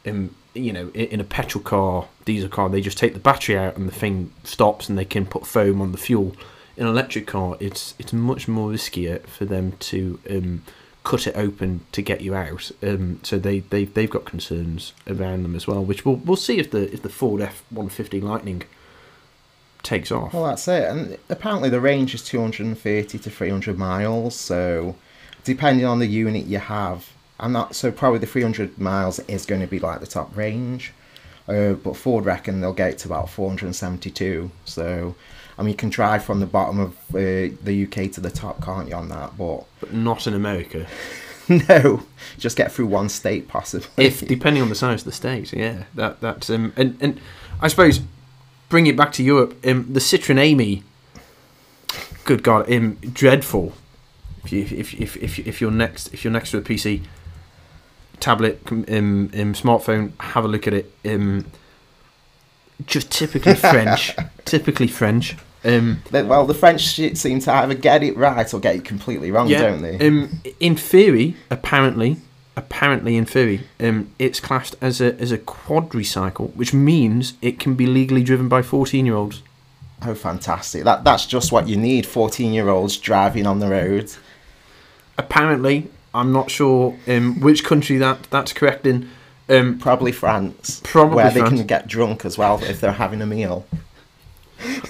um, 0.05 0.35
you 0.53 0.71
know, 0.71 0.89
in 0.89 1.19
a 1.19 1.23
petrol 1.23 1.63
car, 1.63 2.07
diesel 2.25 2.49
car, 2.49 2.69
they 2.69 2.81
just 2.81 2.97
take 2.97 3.13
the 3.13 3.19
battery 3.19 3.57
out 3.57 3.77
and 3.77 3.87
the 3.87 3.93
thing 3.93 4.31
stops, 4.43 4.89
and 4.89 4.97
they 4.97 5.05
can 5.05 5.25
put 5.25 5.45
foam 5.45 5.81
on 5.81 5.91
the 5.91 5.97
fuel. 5.97 6.35
In 6.77 6.85
an 6.85 6.91
electric 6.91 7.27
car, 7.27 7.57
it's 7.59 7.93
it's 7.99 8.13
much 8.13 8.47
more 8.47 8.69
riskier 8.69 9.25
for 9.27 9.45
them 9.45 9.73
to 9.79 10.19
um, 10.29 10.63
cut 11.03 11.27
it 11.27 11.35
open 11.35 11.81
to 11.91 12.01
get 12.01 12.21
you 12.21 12.35
out. 12.35 12.71
Um, 12.83 13.19
so 13.23 13.39
they 13.39 13.59
they 13.59 13.85
they've 13.85 14.09
got 14.09 14.25
concerns 14.25 14.93
around 15.07 15.43
them 15.43 15.55
as 15.55 15.67
well, 15.67 15.83
which 15.83 16.05
we'll 16.05 16.17
we'll 16.17 16.35
see 16.35 16.59
if 16.59 16.71
the 16.71 16.91
if 16.93 17.01
the 17.01 17.09
Ford 17.09 17.41
F 17.41 17.63
one 17.69 17.89
fifty 17.89 18.21
Lightning 18.21 18.63
takes 19.83 20.11
off. 20.11 20.33
Well, 20.33 20.45
that's 20.45 20.67
it. 20.67 20.83
And 20.83 21.17
apparently 21.29 21.69
the 21.69 21.81
range 21.81 22.13
is 22.13 22.23
230 22.23 23.17
to 23.19 23.29
300 23.29 23.77
miles. 23.77 24.35
So 24.35 24.95
depending 25.43 25.85
on 25.85 25.99
the 25.99 26.07
unit 26.07 26.45
you 26.45 26.59
have, 26.59 27.09
I'm 27.39 27.51
not 27.51 27.75
so 27.75 27.91
probably 27.91 28.19
the 28.19 28.27
300 28.27 28.77
miles 28.77 29.19
is 29.21 29.45
going 29.45 29.61
to 29.61 29.67
be 29.67 29.79
like 29.79 29.99
the 29.99 30.07
top 30.07 30.35
range. 30.35 30.93
Uh, 31.47 31.73
but 31.73 31.97
Ford 31.97 32.25
reckon 32.25 32.61
they'll 32.61 32.73
get 32.73 32.99
to 32.99 33.07
about 33.07 33.29
472. 33.29 34.51
So 34.65 35.15
I 35.61 35.63
mean, 35.63 35.73
you 35.73 35.77
can 35.77 35.89
drive 35.89 36.25
from 36.25 36.39
the 36.39 36.47
bottom 36.47 36.79
of 36.79 36.93
uh, 37.13 37.53
the 37.63 37.83
UK 37.87 38.11
to 38.13 38.19
the 38.19 38.31
top, 38.31 38.65
can't 38.65 38.89
you? 38.89 38.95
On 38.95 39.09
that, 39.09 39.37
but 39.37 39.65
but 39.79 39.93
not 39.93 40.25
in 40.25 40.33
America. 40.33 40.87
no, 41.69 42.01
just 42.39 42.57
get 42.57 42.71
through 42.71 42.87
one 42.87 43.09
state 43.09 43.47
possibly. 43.47 44.05
If 44.05 44.27
depending 44.27 44.63
on 44.63 44.69
the 44.69 44.75
size 44.75 45.01
of 45.01 45.05
the 45.05 45.11
state, 45.11 45.53
yeah, 45.53 45.83
that 45.93 46.19
that's 46.19 46.49
um 46.49 46.73
and 46.75 46.97
and 46.99 47.21
I 47.61 47.67
suppose 47.67 48.01
bring 48.69 48.87
it 48.87 48.97
back 48.97 49.11
to 49.13 49.23
Europe. 49.23 49.55
Um, 49.63 49.85
the 49.93 49.99
Citroen 49.99 50.51
Ami, 50.51 50.81
good 52.25 52.41
God, 52.41 52.71
um, 52.71 52.95
dreadful. 52.95 53.73
If 54.43 54.51
you 54.51 54.61
if 54.63 54.95
if 54.95 55.15
if 55.17 55.37
if 55.37 55.61
you're 55.61 55.69
next 55.69 56.11
if 56.11 56.23
you're 56.23 56.33
next 56.33 56.49
to 56.51 56.57
a 56.57 56.61
PC, 56.61 57.03
tablet, 58.19 58.59
um, 58.71 58.85
um 58.87 59.53
smartphone, 59.53 60.13
have 60.19 60.43
a 60.43 60.47
look 60.47 60.65
at 60.65 60.73
it. 60.73 60.91
Um, 61.05 61.45
just 62.87 63.11
typically 63.11 63.53
French, 63.53 64.15
typically 64.45 64.87
French. 64.87 65.35
Um, 65.63 66.01
They- 66.09 66.23
well, 66.23 66.45
the 66.45 66.53
French 66.55 66.81
seem 67.17 67.39
to 67.39 67.51
either 67.53 67.73
get 67.75 68.03
it 68.03 68.17
right 68.17 68.51
or 68.53 68.59
get 68.59 68.75
it 68.75 68.83
completely 68.85 69.29
wrong, 69.31 69.47
don't 69.61 69.81
they? 69.81 70.07
Um, 70.07 70.41
in 70.59 70.75
theory, 70.75 71.35
apparently, 71.51 72.17
apparently 72.55 73.15
in 73.15 73.25
theory, 73.25 73.61
um, 73.79 74.09
it's 74.17 74.39
classed 74.39 74.75
as 74.81 74.99
a 75.01 75.15
as 75.19 75.31
a 75.31 75.37
quadricycle, 75.37 76.55
which 76.55 76.73
means 76.73 77.33
it 77.41 77.59
can 77.59 77.75
be 77.75 77.85
legally 77.85 78.23
driven 78.23 78.47
by 78.47 78.61
fourteen 78.63 79.05
year 79.05 79.15
olds. 79.15 79.43
Oh, 80.03 80.15
fantastic! 80.15 80.83
That 80.83 81.03
that's 81.03 81.27
just 81.27 81.51
what 81.51 81.67
you 81.67 81.77
need. 81.77 82.07
Fourteen-year-olds 82.07 82.97
driving 82.97 83.45
on 83.45 83.59
the 83.59 83.67
road. 83.67 84.11
Apparently, 85.17 85.89
I'm 86.13 86.31
not 86.31 86.49
sure 86.49 86.95
um, 87.07 87.39
which 87.39 87.63
country 87.63 87.97
that 87.97 88.23
that's 88.31 88.53
correct 88.53 88.87
in. 88.87 89.09
Um, 89.49 89.77
Probably 89.79 90.11
France. 90.11 90.81
Probably 90.83 91.17
where 91.17 91.29
they 91.29 91.41
can 91.41 91.67
get 91.67 91.85
drunk 91.87 92.25
as 92.25 92.37
well 92.37 92.59
if 92.63 92.79
they're 92.81 92.93
having 92.93 93.21
a 93.21 93.25
meal. 93.25 93.65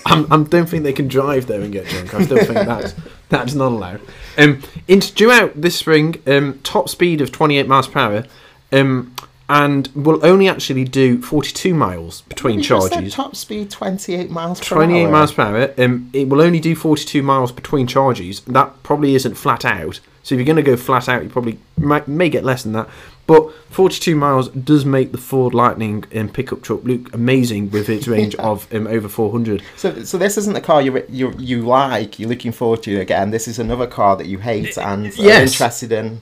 I'm, 0.06 0.32
I 0.32 0.44
don't 0.44 0.68
think 0.68 0.84
they 0.84 0.94
can 0.94 1.08
drive 1.08 1.48
there 1.48 1.62
and 1.62 1.72
get 1.72 1.88
drunk. 1.88 2.14
I 2.14 2.24
still 2.24 2.38
think 2.38 2.54
that's 2.54 2.94
that's 3.30 3.54
not 3.54 3.72
allowed. 3.72 4.02
Um, 4.38 4.62
it's 4.88 5.10
due 5.10 5.32
out 5.32 5.60
this 5.60 5.78
spring. 5.78 6.22
Um, 6.28 6.60
top 6.64 6.90
speed 6.90 7.22
of 7.22 7.32
28 7.32 7.68
miles 7.68 7.88
per 7.88 8.00
hour. 8.00 8.26
Um, 8.72 9.16
and 9.52 9.90
will 9.94 10.26
only 10.26 10.48
actually 10.48 10.86
do 10.86 11.22
42 11.22 11.74
miles 11.74 12.22
between 12.22 12.60
You 12.60 12.64
just 12.64 12.88
said 12.88 12.94
charges. 12.94 13.14
top 13.14 13.36
speed 13.36 13.70
28 13.70 14.30
miles 14.30 14.62
per 14.62 14.76
28 14.76 15.04
hour. 15.04 15.12
miles 15.12 15.34
per 15.34 15.42
hour. 15.44 15.74
Um, 15.78 16.10
it 16.14 16.30
will 16.30 16.42
only 16.42 16.62
do 16.62 16.74
42 16.74 17.22
miles 17.22 17.52
between 17.52 17.86
charges. 17.86 18.40
That 18.42 18.82
probably 18.82 19.14
isn't 19.14 19.36
flat 19.36 19.66
out. 19.66 20.00
So 20.24 20.36
if 20.36 20.40
you're 20.40 20.46
going 20.46 20.56
to 20.56 20.62
go 20.62 20.78
flat 20.78 21.10
out, 21.10 21.24
you 21.24 21.30
probably 21.30 21.60
might, 21.78 22.08
may 22.08 22.30
get 22.30 22.46
less 22.46 22.64
than 22.64 22.72
that. 22.72 22.88
But 23.28 23.52
42 23.72 24.16
miles 24.16 24.48
does 24.50 24.86
make 24.86 25.12
the 25.12 25.18
Ford 25.18 25.54
Lightning 25.54 26.06
um, 26.16 26.30
pickup 26.30 26.62
truck 26.62 26.86
look 26.86 27.14
amazing 27.14 27.72
with 27.72 27.90
its 27.90 28.08
range 28.16 28.36
of 28.36 28.74
um, 28.74 28.88
over 28.88 29.10
400. 29.10 29.62
So, 29.76 30.04
so 30.06 30.18
this 30.18 30.38
isn't 30.38 30.54
the 30.54 30.62
car 30.62 30.82
you 30.82 31.04
you 31.10 31.34
you 31.38 31.62
like. 31.64 32.20
You're 32.20 32.30
looking 32.30 32.54
forward 32.54 32.84
to 32.84 33.02
again. 33.02 33.32
This 33.32 33.50
is 33.50 33.60
another 33.60 33.88
car 33.88 34.16
that 34.16 34.28
you 34.28 34.38
hate 34.38 34.78
and 34.78 35.08
are 35.20 35.42
interested 35.42 35.92
in 35.92 36.22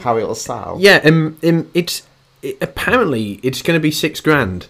how 0.00 0.16
it'll 0.18 0.34
style. 0.34 0.76
Yeah, 0.80 1.00
um, 1.04 1.38
um, 1.44 1.70
it's 1.74 2.02
it, 2.44 2.58
apparently 2.60 3.40
it's 3.42 3.62
going 3.62 3.78
to 3.78 3.82
be 3.82 3.90
six 3.90 4.20
grand. 4.20 4.66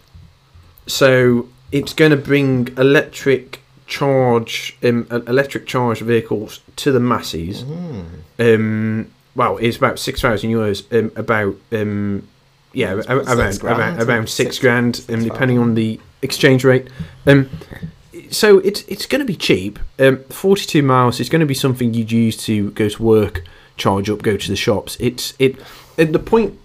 So 0.87 1.49
it's 1.73 1.93
going 1.93 2.11
to 2.11 2.17
bring 2.17 2.69
electric 2.77 3.61
charge, 3.87 4.77
um, 4.83 5.07
electric 5.11 5.67
charge 5.67 6.01
vehicles 6.01 6.61
to 6.77 6.93
the 6.93 7.01
masses. 7.01 7.63
Um, 8.39 9.11
well, 9.35 9.57
it's 9.59 9.77
about 9.77 9.99
six 9.99 10.21
thousand 10.21 10.51
euros. 10.51 10.85
Um, 10.97 11.11
about 11.17 11.57
um, 11.73 12.27
yeah, 12.73 12.97
It's 12.97 13.07
about 13.07 13.27
around 13.29 13.53
six 13.53 13.59
grand, 13.59 13.81
around, 13.81 14.03
around 14.09 14.29
six, 14.29 14.37
six- 14.37 14.59
grand, 14.59 14.97
six 14.97 15.13
um, 15.13 15.23
depending 15.25 15.59
on 15.59 15.75
the 15.75 16.01
exchange 16.23 16.65
rate. 16.65 16.89
Um, 17.27 17.49
so 18.31 18.59
it's 18.59 18.83
it's 18.89 19.07
going 19.07 19.21
to 19.21 19.27
be 19.27 19.37
cheap. 19.37 19.79
Um, 19.99 20.19
Forty 20.25 20.67
two 20.67 20.83
miles 20.83 21.21
is 21.21 21.29
going 21.29 21.41
to 21.41 21.47
be 21.47 21.55
something 21.55 21.95
you'd 21.95 22.13
use 22.13 22.37
to 22.45 22.71
go 22.73 22.89
to 22.89 23.03
work, 23.03 23.43
charge 23.77 24.09
up, 24.11 24.23
go 24.23 24.37
to 24.37 24.49
the 24.49 24.57
shops. 24.57 24.97
It's 25.01 25.35
it. 25.39 25.57
The 25.97 26.19
point 26.19 26.59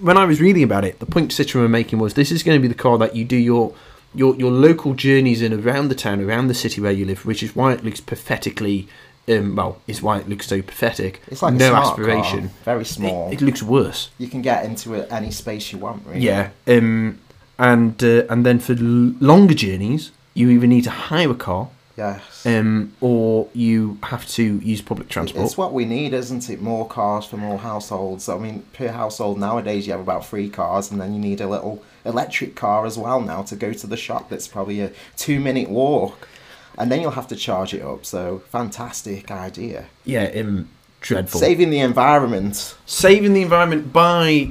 when 0.00 0.16
I 0.16 0.24
was 0.24 0.40
reading 0.40 0.62
about 0.62 0.84
it, 0.84 0.98
the 0.98 1.06
point 1.06 1.30
Citroen 1.30 1.62
were 1.62 1.68
making 1.68 1.98
was 1.98 2.14
this 2.14 2.30
is 2.32 2.42
going 2.42 2.56
to 2.56 2.62
be 2.62 2.68
the 2.68 2.74
car 2.74 2.98
that 2.98 3.14
you 3.16 3.24
do 3.24 3.36
your 3.36 3.74
your 4.14 4.34
your 4.36 4.50
local 4.50 4.94
journeys 4.94 5.42
in 5.42 5.52
around 5.52 5.88
the 5.88 5.94
town, 5.94 6.20
around 6.22 6.48
the 6.48 6.54
city 6.54 6.80
where 6.80 6.92
you 6.92 7.04
live, 7.04 7.24
which 7.26 7.42
is 7.42 7.54
why 7.56 7.72
it 7.72 7.84
looks 7.84 8.00
pathetically. 8.00 8.88
Um, 9.28 9.56
well, 9.56 9.80
it's 9.88 10.00
why 10.00 10.18
it 10.18 10.28
looks 10.28 10.46
so 10.46 10.62
pathetic. 10.62 11.20
It's 11.26 11.42
like 11.42 11.54
no 11.54 11.74
aspiration. 11.74 12.48
car, 12.48 12.58
very 12.64 12.84
small. 12.84 13.28
It, 13.28 13.42
it 13.42 13.44
looks 13.44 13.60
worse. 13.62 14.10
you 14.18 14.28
can 14.28 14.40
get 14.40 14.64
into 14.64 14.94
it 14.94 15.10
any 15.10 15.32
space 15.32 15.72
you 15.72 15.78
want, 15.78 16.06
really. 16.06 16.20
Yeah. 16.20 16.50
Um, 16.68 17.18
and 17.58 18.02
uh, 18.04 18.22
and 18.30 18.46
then 18.46 18.60
for 18.60 18.72
l- 18.74 19.14
longer 19.20 19.54
journeys, 19.54 20.12
you 20.34 20.48
either 20.50 20.66
need 20.68 20.84
to 20.84 20.90
hire 20.90 21.30
a 21.30 21.34
car, 21.34 21.70
Yes. 21.96 22.44
um, 22.44 22.92
or 23.00 23.48
you 23.54 23.98
have 24.02 24.26
to 24.28 24.58
use 24.58 24.82
public 24.82 25.08
transport. 25.08 25.44
It's 25.46 25.56
what 25.56 25.72
we 25.72 25.84
need, 25.86 26.12
isn't 26.12 26.50
it? 26.50 26.60
More 26.60 26.86
cars 26.86 27.24
for 27.24 27.36
more 27.38 27.58
households. 27.58 28.28
I 28.28 28.36
mean, 28.38 28.64
per 28.74 28.88
household 28.88 29.38
nowadays, 29.38 29.86
you 29.86 29.92
have 29.92 30.00
about 30.00 30.26
three 30.26 30.48
cars, 30.50 30.90
and 30.90 31.00
then 31.00 31.14
you 31.14 31.18
need 31.18 31.40
a 31.40 31.48
little 31.48 31.82
electric 32.04 32.54
car 32.54 32.84
as 32.86 32.98
well 32.98 33.20
now 33.20 33.42
to 33.44 33.56
go 33.56 33.72
to 33.72 33.86
the 33.86 33.96
shop. 33.96 34.28
That's 34.28 34.46
probably 34.46 34.80
a 34.80 34.92
two-minute 35.16 35.70
walk, 35.70 36.28
and 36.76 36.92
then 36.92 37.00
you'll 37.00 37.12
have 37.12 37.28
to 37.28 37.36
charge 37.36 37.72
it 37.72 37.82
up. 37.82 38.04
So, 38.04 38.42
fantastic 38.50 39.30
idea. 39.30 39.86
yeah. 40.04 40.24
Um, 40.36 40.68
dreadful. 41.00 41.40
Saving 41.40 41.70
the 41.70 41.78
environment. 41.80 42.74
saving 42.84 43.32
the 43.32 43.42
environment 43.42 43.92
by 43.92 44.50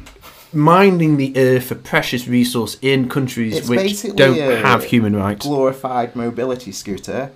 minding 0.56 1.18
the 1.18 1.34
earth 1.38 1.72
a 1.72 1.76
precious 1.76 2.28
resource 2.28 2.78
in 2.82 3.10
countries 3.10 3.58
It's 3.58 3.70
which 3.70 4.04
don't 4.16 4.38
have 4.38 4.86
human 4.86 5.16
rights. 5.16 5.46
glorified 5.46 6.16
mobility 6.16 6.72
scooter, 6.72 7.32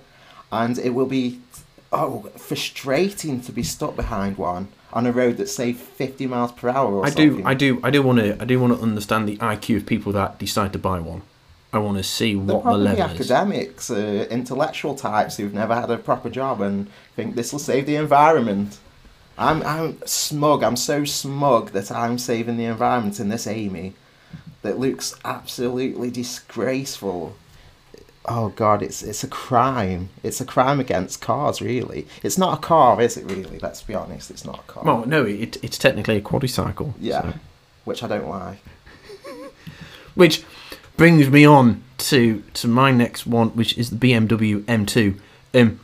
and 0.50 0.78
it 0.78 0.90
will 0.90 1.06
be 1.06 1.40
oh 1.92 2.30
frustrating 2.36 3.40
to 3.42 3.52
be 3.52 3.62
stuck 3.62 3.96
behind 3.96 4.38
one 4.38 4.68
on 4.92 5.06
a 5.06 5.12
road 5.12 5.36
that's 5.36 5.54
say 5.54 5.72
50 5.72 6.26
miles 6.26 6.52
per 6.52 6.68
hour. 6.68 6.94
Or 6.94 7.06
I 7.06 7.10
do. 7.10 7.42
I 7.44 7.54
do, 7.54 7.80
I 7.84 7.90
do 7.90 8.02
want 8.02 8.18
to, 8.18 8.40
I 8.40 8.44
do 8.44 8.58
want 8.58 8.76
to 8.76 8.82
understand 8.82 9.28
the 9.28 9.36
IQ 9.36 9.76
of 9.78 9.86
people 9.86 10.12
that 10.12 10.38
decide 10.38 10.72
to 10.72 10.78
buy 10.78 10.98
one. 10.98 11.22
I 11.72 11.78
want 11.78 11.98
to 11.98 12.02
see 12.02 12.34
They're 12.34 12.56
what 12.56 12.64
the 12.64 12.72
level 12.76 13.04
is. 13.04 13.30
academics, 13.30 13.90
uh, 13.90 14.26
intellectual 14.28 14.96
types 14.96 15.36
who've 15.36 15.54
never 15.54 15.74
had 15.76 15.88
a 15.90 15.98
proper 15.98 16.28
job 16.28 16.60
and 16.60 16.88
think 17.14 17.36
this 17.36 17.52
will 17.52 17.60
save 17.60 17.86
the 17.86 17.94
environment. 17.94 18.78
I'm, 19.40 19.62
I'm 19.62 19.98
smug. 20.06 20.62
I'm 20.62 20.76
so 20.76 21.04
smug 21.04 21.70
that 21.70 21.90
I'm 21.90 22.18
saving 22.18 22.56
the 22.58 22.66
environment 22.66 23.18
in 23.18 23.28
this 23.30 23.46
Ami 23.46 23.94
that 24.62 24.78
looks 24.78 25.14
absolutely 25.24 26.10
disgraceful. 26.10 27.34
Oh 28.26 28.50
God, 28.50 28.82
it's 28.82 29.02
it's 29.02 29.24
a 29.24 29.28
crime. 29.28 30.10
It's 30.22 30.42
a 30.42 30.44
crime 30.44 30.78
against 30.78 31.22
cars. 31.22 31.62
Really, 31.62 32.06
it's 32.22 32.36
not 32.36 32.58
a 32.58 32.60
car, 32.60 33.00
is 33.00 33.16
it? 33.16 33.24
Really, 33.30 33.58
let's 33.60 33.82
be 33.82 33.94
honest. 33.94 34.30
It's 34.30 34.44
not 34.44 34.58
a 34.60 34.62
car. 34.70 34.84
Well, 34.84 35.06
no, 35.06 35.24
it, 35.24 35.56
it's 35.64 35.78
technically 35.78 36.18
a 36.18 36.20
quadricycle. 36.20 36.92
yeah, 37.00 37.22
so- 37.22 37.38
which 37.86 38.02
I 38.02 38.08
don't 38.08 38.28
like. 38.28 38.58
Which 40.14 40.44
brings 40.98 41.30
me 41.30 41.46
on 41.46 41.82
to 41.98 42.42
to 42.54 42.68
my 42.68 42.90
next 42.90 43.26
one, 43.26 43.48
which 43.50 43.78
is 43.78 43.88
the 43.90 43.96
BMW 43.96 44.60
M2. 44.64 45.18
Um, 45.54 45.80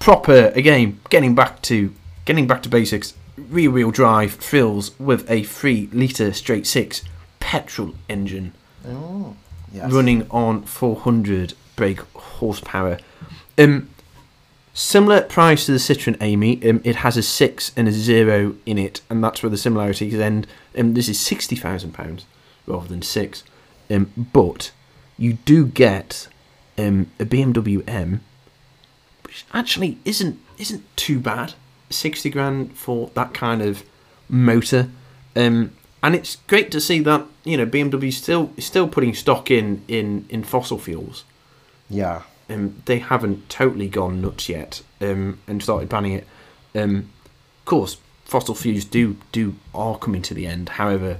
proper 0.00 0.52
again, 0.54 1.00
getting 1.08 1.34
back 1.34 1.62
to 1.62 1.94
getting 2.24 2.46
back 2.46 2.62
to 2.64 2.68
basics. 2.68 3.14
Rear 3.36 3.70
wheel 3.70 3.90
drive 3.90 4.32
fills 4.34 4.98
with 4.98 5.28
a 5.30 5.42
three 5.44 5.88
liter 5.92 6.32
straight 6.32 6.66
six 6.66 7.02
petrol 7.38 7.94
engine 8.08 8.52
Oh, 8.86 9.34
yes. 9.72 9.90
running 9.90 10.26
on 10.30 10.62
400 10.62 11.54
brake 11.76 12.00
horsepower. 12.14 12.98
Um, 13.56 13.88
similar 14.74 15.22
price 15.22 15.66
to 15.66 15.72
the 15.72 15.78
Citroen 15.78 16.20
Ami. 16.20 16.62
Um, 16.68 16.80
it 16.84 16.96
has 16.96 17.16
a 17.16 17.22
six 17.22 17.72
and 17.76 17.88
a 17.88 17.92
zero 17.92 18.56
in 18.66 18.78
it, 18.78 19.00
and 19.08 19.22
that's 19.24 19.42
where 19.42 19.50
the 19.50 19.56
similarities 19.58 20.14
end. 20.14 20.46
Um, 20.78 20.94
this 20.94 21.08
is 21.08 21.18
sixty 21.18 21.56
thousand 21.56 21.92
pounds 21.92 22.26
rather 22.66 22.88
than 22.88 23.02
six. 23.02 23.42
Um, 23.90 24.12
but 24.32 24.70
you 25.18 25.34
do 25.44 25.66
get 25.66 26.28
um, 26.78 27.10
a 27.18 27.24
BMW 27.24 27.82
M, 27.88 28.20
which 29.24 29.44
actually 29.52 29.98
isn't 30.04 30.38
isn't 30.58 30.84
too 30.96 31.18
bad. 31.18 31.54
Sixty 31.90 32.30
grand 32.30 32.76
for 32.76 33.10
that 33.14 33.34
kind 33.34 33.62
of 33.62 33.84
motor. 34.28 34.88
Um, 35.36 35.72
and 36.02 36.14
it's 36.14 36.36
great 36.46 36.70
to 36.70 36.80
see 36.80 37.00
that 37.00 37.26
you 37.44 37.56
know 37.56 37.66
BMW 37.66 38.12
still 38.12 38.52
is 38.56 38.64
still 38.64 38.88
putting 38.88 39.14
stock 39.14 39.50
in 39.50 39.82
in 39.88 40.26
in 40.28 40.44
fossil 40.44 40.78
fuels. 40.78 41.24
Yeah. 41.88 42.22
Um, 42.48 42.82
they 42.86 42.98
haven't 42.98 43.48
totally 43.48 43.88
gone 43.88 44.20
nuts 44.20 44.48
yet 44.48 44.82
um, 45.00 45.38
and 45.46 45.62
started 45.62 45.88
banning 45.88 46.14
it. 46.14 46.26
Um, 46.74 47.10
of 47.60 47.64
course, 47.64 47.96
fossil 48.24 48.54
fuels 48.54 48.84
do 48.84 49.16
do 49.32 49.56
are 49.74 49.98
coming 49.98 50.22
to 50.22 50.34
the 50.34 50.46
end. 50.46 50.70
However, 50.70 51.18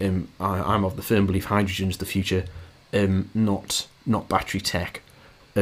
um, 0.00 0.28
I, 0.38 0.60
I'm 0.60 0.84
of 0.84 0.96
the 0.96 1.02
firm 1.02 1.26
belief 1.26 1.46
hydrogen's 1.46 1.98
the 1.98 2.06
future, 2.06 2.44
um, 2.92 3.30
not 3.34 3.86
not 4.06 4.28
battery 4.28 4.60
tech. 4.60 5.02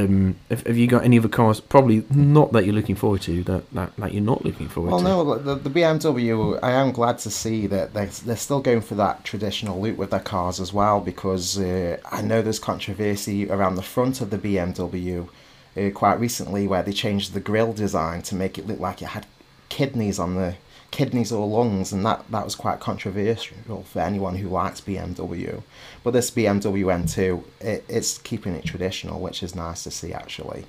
Um, 0.04 0.36
have, 0.48 0.66
have 0.66 0.76
you 0.76 0.86
got 0.86 1.04
any 1.04 1.18
other 1.18 1.28
cars? 1.28 1.60
Probably 1.60 2.04
not 2.10 2.52
that 2.52 2.64
you're 2.64 2.74
looking 2.74 2.94
forward 2.94 3.22
to. 3.22 3.42
That 3.44 3.70
that, 3.72 3.96
that 3.96 4.12
you're 4.14 4.22
not 4.22 4.44
looking 4.44 4.68
forward 4.68 4.90
to. 4.90 5.04
Well, 5.04 5.34
to. 5.34 5.40
no, 5.40 5.54
the, 5.54 5.68
the 5.68 5.70
BMW, 5.70 6.58
I 6.62 6.72
am 6.72 6.92
glad 6.92 7.18
to 7.18 7.30
see 7.30 7.66
that 7.66 7.94
they're, 7.94 8.06
they're 8.06 8.36
still 8.36 8.60
going 8.60 8.80
for 8.80 8.94
that 8.96 9.24
traditional 9.24 9.80
look 9.80 9.98
with 9.98 10.10
their 10.10 10.20
cars 10.20 10.60
as 10.60 10.72
well 10.72 11.00
because 11.00 11.58
uh, 11.58 11.98
I 12.10 12.22
know 12.22 12.42
there's 12.42 12.58
controversy 12.58 13.50
around 13.50 13.76
the 13.76 13.82
front 13.82 14.20
of 14.20 14.30
the 14.30 14.38
BMW 14.38 15.28
uh, 15.76 15.90
quite 15.90 16.18
recently 16.20 16.66
where 16.66 16.82
they 16.82 16.92
changed 16.92 17.34
the 17.34 17.40
grille 17.40 17.72
design 17.72 18.22
to 18.22 18.34
make 18.34 18.58
it 18.58 18.66
look 18.66 18.80
like 18.80 19.02
it 19.02 19.06
had 19.08 19.26
kidneys 19.68 20.18
on 20.18 20.34
the 20.34 20.54
kidneys 20.90 21.30
or 21.30 21.46
lungs 21.46 21.92
and 21.92 22.04
that, 22.04 22.24
that 22.30 22.44
was 22.44 22.54
quite 22.54 22.80
controversial 22.80 23.84
for 23.84 24.00
anyone 24.00 24.36
who 24.36 24.48
likes 24.48 24.80
BMW. 24.80 25.62
But 26.02 26.12
this 26.12 26.30
BMW 26.30 26.84
M2, 26.84 27.44
it, 27.60 27.84
it's 27.88 28.18
keeping 28.18 28.54
it 28.54 28.64
traditional, 28.64 29.20
which 29.20 29.42
is 29.42 29.54
nice 29.54 29.84
to 29.84 29.90
see 29.90 30.12
actually. 30.12 30.64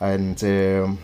And 0.00 0.42
um, 0.44 0.98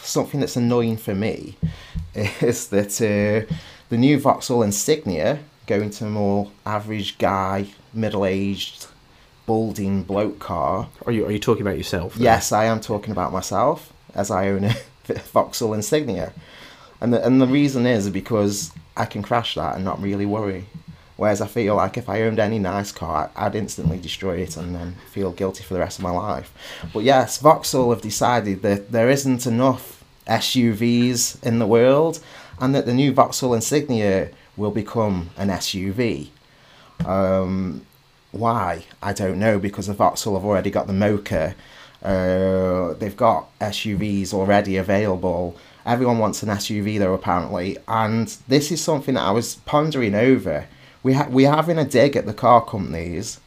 something 0.00 0.40
that's 0.40 0.56
annoying 0.56 0.96
for 0.96 1.14
me 1.14 1.56
is 2.14 2.68
that 2.68 3.00
uh, 3.00 3.54
the 3.88 3.96
new 3.96 4.18
Vauxhall 4.18 4.62
Insignia 4.62 5.40
going 5.66 5.90
to 5.90 6.06
a 6.06 6.10
more 6.10 6.50
average 6.64 7.18
guy, 7.18 7.66
middle 7.92 8.24
aged, 8.24 8.86
balding 9.46 10.02
bloke 10.02 10.38
car. 10.38 10.88
Are 11.04 11.12
you 11.12 11.26
are 11.26 11.30
you 11.30 11.38
talking 11.38 11.62
about 11.62 11.76
yourself? 11.76 12.14
there? 12.14 12.24
Yes, 12.24 12.52
I 12.52 12.64
am 12.64 12.80
talking 12.80 13.12
about 13.12 13.32
myself 13.32 13.92
as 14.14 14.30
I 14.30 14.48
own 14.48 14.64
a 14.64 14.74
Vauxhall 15.32 15.74
Insignia. 15.74 16.32
And 17.00 17.12
the, 17.12 17.24
and 17.24 17.40
the 17.40 17.46
reason 17.46 17.86
is 17.86 18.08
because 18.10 18.72
I 18.96 19.04
can 19.04 19.22
crash 19.22 19.54
that 19.54 19.76
and 19.76 19.84
not 19.84 20.00
really 20.00 20.26
worry. 20.26 20.66
Whereas 21.16 21.40
I 21.40 21.46
feel 21.46 21.76
like 21.76 21.96
if 21.96 22.08
I 22.08 22.22
owned 22.22 22.38
any 22.38 22.58
nice 22.58 22.92
car, 22.92 23.30
I'd 23.34 23.54
instantly 23.54 23.98
destroy 23.98 24.38
it 24.38 24.56
and 24.56 24.74
then 24.74 24.96
feel 25.10 25.32
guilty 25.32 25.64
for 25.64 25.74
the 25.74 25.80
rest 25.80 25.98
of 25.98 26.02
my 26.02 26.10
life. 26.10 26.52
But 26.92 27.04
yes, 27.04 27.38
Vauxhall 27.38 27.90
have 27.90 28.02
decided 28.02 28.62
that 28.62 28.92
there 28.92 29.08
isn't 29.08 29.46
enough 29.46 30.04
SUVs 30.26 31.42
in 31.42 31.58
the 31.58 31.66
world 31.66 32.20
and 32.60 32.74
that 32.74 32.84
the 32.84 32.92
new 32.92 33.12
Vauxhall 33.12 33.54
Insignia 33.54 34.30
will 34.56 34.70
become 34.70 35.30
an 35.38 35.48
SUV. 35.48 36.28
Um, 37.04 37.86
why? 38.32 38.84
I 39.02 39.12
don't 39.12 39.38
know 39.38 39.58
because 39.58 39.86
the 39.86 39.94
Vauxhall 39.94 40.34
have 40.34 40.44
already 40.44 40.70
got 40.70 40.86
the 40.86 40.92
Mokka. 40.92 41.54
Uh, 42.02 42.94
they've 42.94 43.16
got 43.16 43.58
SUVs 43.58 44.34
already 44.34 44.76
available. 44.76 45.56
Everyone 45.86 46.18
wants 46.18 46.42
an 46.42 46.48
SUV 46.48 46.98
though, 46.98 47.14
apparently, 47.14 47.78
and 47.86 48.36
this 48.48 48.72
is 48.72 48.82
something 48.82 49.14
that 49.14 49.22
I 49.22 49.30
was 49.30 49.54
pondering 49.66 50.16
over. 50.16 50.66
We 51.04 51.12
ha- 51.12 51.28
we're 51.30 51.50
having 51.50 51.78
a 51.78 51.84
dig 51.84 52.16
at 52.16 52.26
the 52.26 52.34
car 52.34 52.60
companies, 52.64 53.38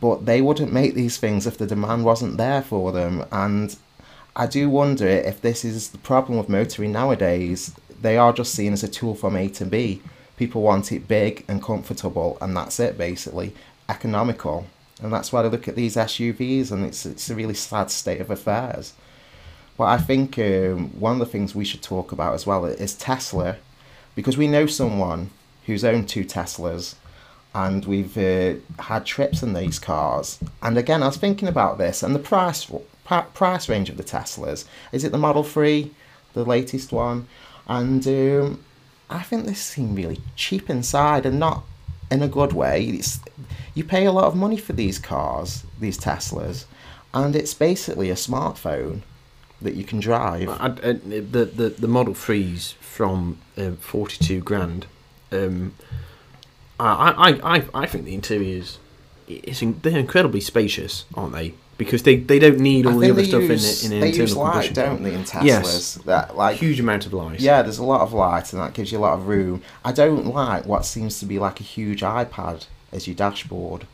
but 0.00 0.26
they 0.26 0.42
wouldn't 0.42 0.72
make 0.72 0.94
these 0.94 1.18
things 1.18 1.46
if 1.46 1.56
the 1.56 1.68
demand 1.68 2.04
wasn't 2.04 2.36
there 2.36 2.62
for 2.62 2.90
them. 2.90 3.24
And 3.30 3.76
I 4.34 4.48
do 4.48 4.68
wonder 4.68 5.06
if 5.06 5.40
this 5.40 5.64
is 5.64 5.90
the 5.90 5.98
problem 5.98 6.36
with 6.36 6.48
motoring 6.48 6.90
nowadays. 6.90 7.72
They 8.02 8.18
are 8.18 8.32
just 8.32 8.54
seen 8.54 8.72
as 8.72 8.82
a 8.82 8.88
tool 8.88 9.14
from 9.14 9.36
A 9.36 9.48
to 9.50 9.64
B. 9.64 10.02
People 10.36 10.62
want 10.62 10.90
it 10.90 11.06
big 11.06 11.44
and 11.46 11.62
comfortable, 11.62 12.38
and 12.40 12.56
that's 12.56 12.80
it 12.80 12.98
basically, 12.98 13.54
economical. 13.88 14.66
And 15.00 15.12
that's 15.12 15.32
why 15.32 15.42
they 15.42 15.48
look 15.48 15.68
at 15.68 15.76
these 15.76 15.94
SUVs, 15.94 16.72
and 16.72 16.84
it's 16.84 17.06
it's 17.06 17.30
a 17.30 17.36
really 17.36 17.54
sad 17.54 17.92
state 17.92 18.20
of 18.20 18.30
affairs. 18.30 18.94
But 19.78 19.84
I 19.84 19.98
think 19.98 20.38
um, 20.38 20.90
one 21.00 21.12
of 21.12 21.18
the 21.20 21.32
things 21.32 21.54
we 21.54 21.64
should 21.64 21.82
talk 21.82 22.10
about 22.10 22.34
as 22.34 22.44
well 22.44 22.64
is 22.66 22.94
Tesla, 22.94 23.56
because 24.16 24.36
we 24.36 24.48
know 24.48 24.66
someone 24.66 25.30
who's 25.66 25.84
owned 25.84 26.08
two 26.08 26.24
Teslas, 26.24 26.96
and 27.54 27.84
we've 27.84 28.18
uh, 28.18 28.54
had 28.82 29.06
trips 29.06 29.42
in 29.42 29.54
these 29.54 29.78
cars. 29.78 30.40
And 30.62 30.76
again, 30.76 31.02
I 31.02 31.06
was 31.06 31.16
thinking 31.16 31.48
about 31.48 31.78
this 31.78 32.02
and 32.02 32.14
the 32.14 32.18
price 32.18 32.70
price 33.04 33.68
range 33.68 33.88
of 33.88 33.96
the 33.96 34.04
Teslas. 34.04 34.66
Is 34.92 35.04
it 35.04 35.12
the 35.12 35.18
Model 35.18 35.44
Three, 35.44 35.92
the 36.34 36.44
latest 36.44 36.92
one? 36.92 37.28
And 37.68 38.06
um, 38.06 38.64
I 39.08 39.22
think 39.22 39.46
they 39.46 39.54
seem 39.54 39.94
really 39.94 40.20
cheap 40.34 40.68
inside 40.68 41.24
and 41.24 41.38
not 41.38 41.62
in 42.10 42.22
a 42.22 42.28
good 42.28 42.52
way. 42.52 42.84
It's, 42.84 43.20
you 43.74 43.84
pay 43.84 44.06
a 44.06 44.12
lot 44.12 44.24
of 44.24 44.34
money 44.34 44.56
for 44.56 44.72
these 44.72 44.98
cars, 44.98 45.64
these 45.78 45.98
Teslas, 45.98 46.64
and 47.14 47.36
it's 47.36 47.54
basically 47.54 48.10
a 48.10 48.14
smartphone 48.14 49.02
that 49.60 49.74
you 49.74 49.84
can 49.84 50.00
drive. 50.00 50.48
I, 50.48 50.66
I, 50.66 50.92
the, 50.92 51.44
the 51.44 51.68
the 51.78 51.88
Model 51.88 52.14
Threes 52.14 52.74
from 52.80 53.38
uh, 53.56 53.72
forty 53.72 54.24
two 54.24 54.40
grand. 54.40 54.86
Um, 55.30 55.74
I, 56.80 57.10
I, 57.42 57.56
I, 57.56 57.64
I 57.74 57.86
think 57.86 58.04
the 58.04 58.14
interiors, 58.14 58.78
it's 59.26 59.60
in, 59.62 59.80
they're 59.82 59.98
incredibly 59.98 60.40
spacious, 60.40 61.04
aren't 61.14 61.32
they? 61.32 61.54
Because 61.76 62.02
they, 62.02 62.16
they 62.16 62.38
don't 62.38 62.58
need 62.58 62.86
all 62.86 62.98
the 62.98 63.10
other 63.10 63.24
stuff 63.24 63.42
use, 63.42 63.84
in, 63.84 63.92
in 63.92 63.98
an 63.98 64.00
they 64.00 64.08
internal 64.08 64.26
use 64.26 64.36
light, 64.36 64.74
don't 64.74 65.02
they, 65.02 65.14
in 65.14 65.22
Teslas? 65.22 65.44
Yes. 65.44 65.94
That 66.06 66.36
like 66.36 66.56
Huge 66.56 66.80
amount 66.80 67.06
of 67.06 67.12
light. 67.12 67.40
Yeah, 67.40 67.62
there's 67.62 67.78
a 67.78 67.84
lot 67.84 68.00
of 68.00 68.12
light, 68.12 68.52
and 68.52 68.62
that 68.62 68.74
gives 68.74 68.90
you 68.90 68.98
a 68.98 69.00
lot 69.00 69.14
of 69.14 69.28
room. 69.28 69.62
I 69.84 69.92
don't 69.92 70.26
like 70.26 70.66
what 70.66 70.84
seems 70.84 71.20
to 71.20 71.26
be 71.26 71.38
like 71.38 71.60
a 71.60 71.64
huge 71.64 72.00
iPad 72.00 72.66
as 72.92 73.06
your 73.06 73.14
dashboard. 73.14 73.86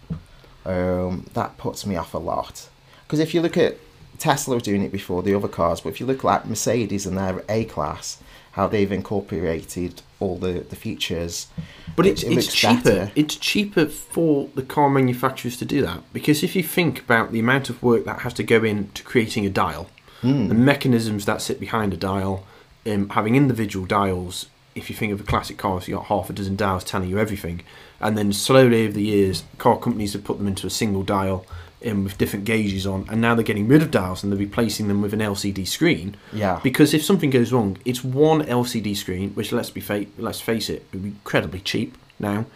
Um, 0.64 1.26
that 1.34 1.58
puts 1.58 1.84
me 1.84 1.96
off 1.96 2.14
a 2.14 2.18
lot. 2.18 2.68
Because 3.06 3.18
if 3.18 3.34
you 3.34 3.42
look 3.42 3.58
at 3.58 3.76
Tesla 4.18 4.56
were 4.56 4.60
doing 4.60 4.82
it 4.82 4.92
before 4.92 5.22
the 5.22 5.34
other 5.34 5.48
cars, 5.48 5.80
but 5.80 5.90
if 5.90 6.00
you 6.00 6.06
look 6.06 6.18
at 6.18 6.24
like 6.24 6.46
Mercedes 6.46 7.06
and 7.06 7.16
their 7.18 7.42
A 7.48 7.64
class, 7.64 8.18
how 8.52 8.68
they've 8.68 8.90
incorporated 8.92 10.02
all 10.20 10.36
the, 10.38 10.64
the 10.68 10.76
features, 10.76 11.48
But 11.96 12.06
it's 12.06 12.22
it 12.22 12.32
it's 12.32 12.46
looks 12.46 12.54
cheaper. 12.54 12.82
better. 12.82 13.12
It's 13.16 13.36
cheaper 13.36 13.86
for 13.86 14.48
the 14.54 14.62
car 14.62 14.88
manufacturers 14.88 15.56
to 15.58 15.64
do 15.64 15.82
that 15.82 16.00
because 16.12 16.42
if 16.42 16.54
you 16.56 16.62
think 16.62 17.00
about 17.00 17.32
the 17.32 17.40
amount 17.40 17.68
of 17.70 17.82
work 17.82 18.04
that 18.04 18.20
has 18.20 18.32
to 18.34 18.42
go 18.42 18.62
into 18.64 19.02
creating 19.02 19.44
a 19.46 19.50
dial, 19.50 19.88
Hmm. 20.20 20.48
the 20.48 20.54
mechanisms 20.54 21.26
that 21.26 21.42
sit 21.42 21.60
behind 21.60 21.92
a 21.92 21.98
dial, 21.98 22.46
um, 22.86 23.10
having 23.10 23.34
individual 23.36 23.84
dials. 23.86 24.46
If 24.74 24.88
you 24.90 24.96
think 24.96 25.12
of 25.12 25.20
a 25.20 25.24
classic 25.24 25.56
car, 25.58 25.80
so 25.80 25.88
you 25.88 25.94
got 25.96 26.06
half 26.06 26.30
a 26.30 26.32
dozen 26.32 26.56
dials 26.56 26.82
telling 26.82 27.08
you 27.10 27.18
everything, 27.18 27.60
and 28.00 28.16
then 28.18 28.32
slowly 28.32 28.84
over 28.84 28.92
the 28.94 29.02
years, 29.02 29.44
car 29.58 29.78
companies 29.78 30.14
have 30.14 30.24
put 30.24 30.38
them 30.38 30.46
into 30.48 30.66
a 30.66 30.70
single 30.70 31.02
dial 31.02 31.44
um, 31.86 32.04
with 32.04 32.16
different 32.18 32.44
gauges 32.44 32.86
on, 32.86 33.06
and 33.10 33.20
now 33.20 33.34
they're 33.34 33.44
getting 33.44 33.68
rid 33.68 33.82
of 33.82 33.90
dials 33.90 34.22
and 34.22 34.32
they're 34.32 34.38
replacing 34.38 34.88
them 34.88 35.02
with 35.02 35.12
an 35.12 35.20
LCD 35.20 35.66
screen. 35.66 36.16
Yeah. 36.32 36.60
Because 36.62 36.94
if 36.94 37.02
something 37.04 37.30
goes 37.30 37.52
wrong, 37.52 37.76
it's 37.84 38.02
one 38.02 38.42
LCD 38.44 38.96
screen, 38.96 39.30
which 39.30 39.52
let's 39.52 39.70
be 39.70 39.80
fa- 39.80 40.06
let's 40.18 40.40
face 40.40 40.68
it, 40.70 40.86
would 40.92 41.02
be 41.02 41.08
incredibly 41.10 41.60
cheap 41.60 41.96
now, 42.18 42.46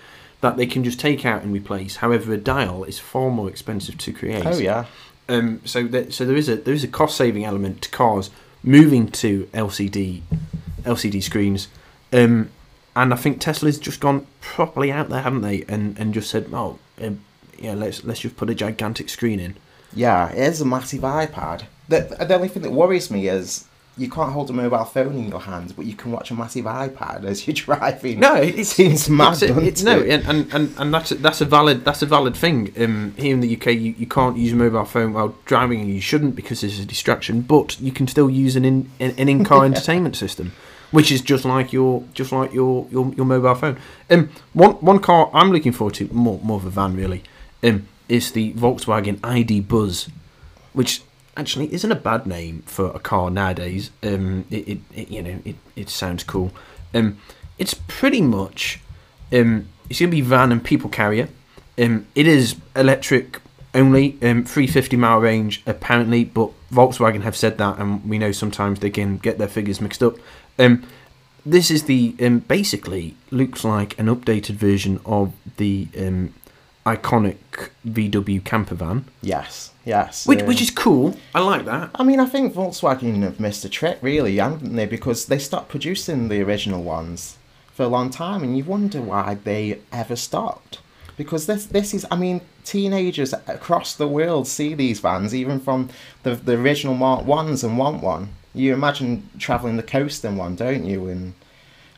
that 0.41 0.57
they 0.57 0.67
can 0.67 0.85
just 0.85 1.01
take 1.01 1.27
out 1.27 1.43
and 1.43 1.53
replace. 1.53 1.97
However, 1.97 2.33
a 2.33 2.39
dial 2.39 2.85
is 2.85 2.99
far 2.99 3.31
more 3.31 3.49
expensive 3.49 3.99
to 3.99 4.13
create. 4.13 4.47
oh 4.47 4.57
yeah, 4.59 4.85
Um, 5.29 5.61
so 5.65 5.83
that 5.89 6.15
so 6.15 6.25
there 6.25 6.37
is 6.37 6.49
a 6.49 6.57
there 6.57 6.75
is 6.75 6.85
a 6.85 6.89
cost 6.89 7.17
saving 7.17 7.45
element 7.45 7.83
to 7.83 7.91
cars 7.91 8.31
moving 8.63 9.09
to 9.09 9.45
LCD 9.53 10.23
LCD 10.85 11.23
screens, 11.23 11.69
um, 12.13 12.51
and 12.97 13.13
I 13.13 13.17
think 13.17 13.41
Tesla's 13.41 13.79
just 13.79 14.01
gone 14.01 14.27
properly 14.41 14.91
out 14.91 15.09
there, 15.11 15.23
haven't 15.23 15.43
they? 15.43 15.63
And 15.69 15.99
and 15.99 16.15
just 16.15 16.31
said, 16.31 16.49
oh, 16.53 16.79
um, 17.03 17.21
yeah, 17.59 17.75
let's 17.75 18.05
let's 18.05 18.21
just 18.21 18.37
put 18.37 18.51
a 18.51 18.55
gigantic 18.55 19.09
screen 19.09 19.41
in. 19.41 19.57
yeah, 19.95 20.31
it 20.31 20.39
is 20.39 20.61
a 20.61 20.65
massive 20.65 21.03
iPad. 21.03 21.65
The, 21.89 22.01
the 22.01 22.35
only 22.35 22.49
thing 22.49 22.63
that 22.63 22.71
worries 22.73 23.11
me 23.11 23.29
is 23.29 23.65
you 23.99 24.09
can't 24.09 24.33
hold 24.33 24.49
a 24.49 24.53
mobile 24.53 24.85
phone 24.85 25.17
in 25.17 25.29
your 25.29 25.41
hands, 25.41 25.73
but 25.73 25.85
you 25.85 25.95
can 25.95 26.13
watch 26.13 26.31
a 26.31 26.35
massive 26.35 26.65
iPad 26.65 27.25
as 27.25 27.47
you're 27.47 27.55
driving. 27.79 28.21
No, 28.21 28.37
it, 28.37 28.59
it 28.59 28.65
seems 28.67 29.11
mad. 29.11 29.33
It's, 29.33 29.43
it, 29.43 29.59
it's, 29.59 29.83
no, 29.83 29.99
it? 29.99 30.25
and, 30.27 30.53
and, 30.53 30.73
and, 30.79 30.95
that's 30.95 31.11
a, 31.11 31.17
that's 31.17 31.41
a 31.41 31.45
valid 31.45 31.85
that's 31.85 32.01
a 32.01 32.07
valid 32.07 32.37
thing. 32.37 32.73
Um, 32.79 33.15
here 33.19 33.35
in 33.35 33.41
the 33.41 33.57
UK, 33.57 33.67
you, 33.67 33.95
you 33.99 34.07
can't 34.07 34.37
use 34.37 34.53
a 34.53 34.57
mobile 34.57 34.85
phone 34.85 35.13
while 35.13 35.35
driving, 35.45 35.81
and 35.81 35.91
you 35.91 36.01
shouldn't 36.01 36.37
because 36.37 36.63
it's 36.63 36.79
a 36.79 36.87
distraction. 36.87 37.41
But 37.41 37.81
you 37.81 37.91
can 37.91 38.07
still 38.07 38.31
use 38.31 38.55
an 38.57 38.65
in 38.65 38.91
an, 39.01 39.15
an 39.19 39.29
in 39.29 39.45
car 39.45 39.65
entertainment 39.67 40.17
system, 40.17 40.53
which 40.93 41.11
is 41.11 41.21
just 41.21 41.45
like 41.45 41.73
your 41.73 42.05
just 42.15 42.31
like 42.31 42.55
your, 42.55 42.87
your, 42.91 43.13
your 43.15 43.27
mobile 43.27 43.55
phone. 43.57 43.79
Um, 44.11 44.31
one 44.53 44.73
one 44.75 45.01
car 45.01 45.31
I'm 45.35 45.51
looking 45.51 45.73
forward 45.73 45.95
to 45.95 46.09
more 46.13 46.39
more 46.43 46.59
of 46.59 46.65
a 46.65 46.71
van 46.71 46.95
really. 46.95 47.25
Um, 47.63 47.89
is 48.09 48.33
the 48.33 48.55
Volkswagen 48.55 49.19
ID 49.23 49.61
Buzz, 49.61 50.09
which 50.73 51.03
actually 51.37 51.73
isn't 51.73 51.93
a 51.93 51.97
bad 51.97 52.27
name 52.27 52.63
for 52.67 52.87
a 52.91 52.99
car 52.99 53.31
nowadays. 53.31 53.91
Um, 54.03 54.45
it, 54.51 54.69
it, 54.69 54.79
it 54.95 55.09
you 55.11 55.23
know 55.23 55.39
it, 55.45 55.57
it 55.77 55.89
sounds 55.91 56.25
cool. 56.25 56.53
Um, 56.95 57.19
it's 57.59 57.75
pretty 57.87 58.23
much 58.23 58.81
um, 59.33 59.69
it's 59.89 60.01
gonna 60.01 60.11
be 60.11 60.21
van 60.21 60.53
and 60.53 60.63
people 60.63 60.91
carrier. 60.91 61.29
Um, 61.79 62.07
it 62.15 62.27
is 62.27 62.57
electric 62.75 63.41
only, 63.75 64.19
um, 64.23 64.45
350 64.45 64.97
mile 64.97 65.19
range 65.19 65.63
apparently, 65.67 66.25
but 66.25 66.51
Volkswagen 66.73 67.23
have 67.23 67.37
said 67.37 67.59
that, 67.59 67.79
and 67.79 68.09
we 68.09 68.19
know 68.19 68.33
sometimes 68.33 68.81
they 68.81 68.91
can 68.91 69.19
get 69.19 69.39
their 69.39 69.49
figures 69.49 69.81
mixed 69.81 70.03
up. 70.03 70.17
Um, 70.59 70.85
this 71.47 71.71
is 71.71 71.85
the 71.85 72.15
um, 72.21 72.41
basically 72.41 73.15
looks 73.31 73.65
like 73.65 73.99
an 73.99 74.07
updated 74.07 74.57
version 74.57 75.01
of 75.07 75.33
the 75.57 75.89
um, 75.97 76.35
iconic 76.97 77.37
VW 77.87 78.43
camper 78.45 78.75
van, 78.75 79.05
Yes, 79.21 79.73
yes. 79.85 80.27
which 80.27 80.41
um, 80.41 80.47
which 80.47 80.63
is 80.63 80.71
cool. 80.71 81.17
I 81.35 81.41
like 81.41 81.65
that. 81.67 81.91
I 81.95 82.03
mean, 82.03 82.21
I 82.21 82.27
think 82.27 82.55
Volkswagen 82.55 83.23
have 83.23 83.39
missed 83.41 83.65
a 83.65 83.69
trick, 83.69 83.99
really, 84.01 84.37
haven't 84.37 84.75
they? 84.75 84.87
Because 84.87 85.27
they 85.27 85.39
stopped 85.39 85.69
producing 85.69 86.29
the 86.29 86.41
original 86.43 86.83
ones 86.83 87.37
for 87.75 87.83
a 87.85 87.89
long 87.97 88.11
time, 88.11 88.43
and 88.43 88.57
you 88.57 88.65
wonder 88.65 89.01
why 89.01 89.37
they 89.45 89.81
ever 89.93 90.17
stopped. 90.17 90.81
Because 91.17 91.47
this, 91.47 91.67
this 91.67 91.93
is, 91.95 92.07
I 92.11 92.17
mean, 92.17 92.41
teenagers 92.65 93.33
across 93.47 93.95
the 93.95 94.07
world 94.09 94.47
see 94.47 94.73
these 94.75 95.01
vans, 95.01 95.35
even 95.35 95.59
from 95.61 95.89
the 96.23 96.35
the 96.37 96.57
original 96.57 96.95
Mark 96.95 97.25
ones, 97.27 97.63
and 97.65 97.77
want 97.77 98.03
one. 98.03 98.31
You 98.55 98.73
imagine 98.73 99.29
traveling 99.39 99.77
the 99.77 99.83
coast 99.83 100.25
in 100.25 100.37
one, 100.37 100.55
don't 100.57 100.85
you, 100.85 101.09
and 101.09 101.35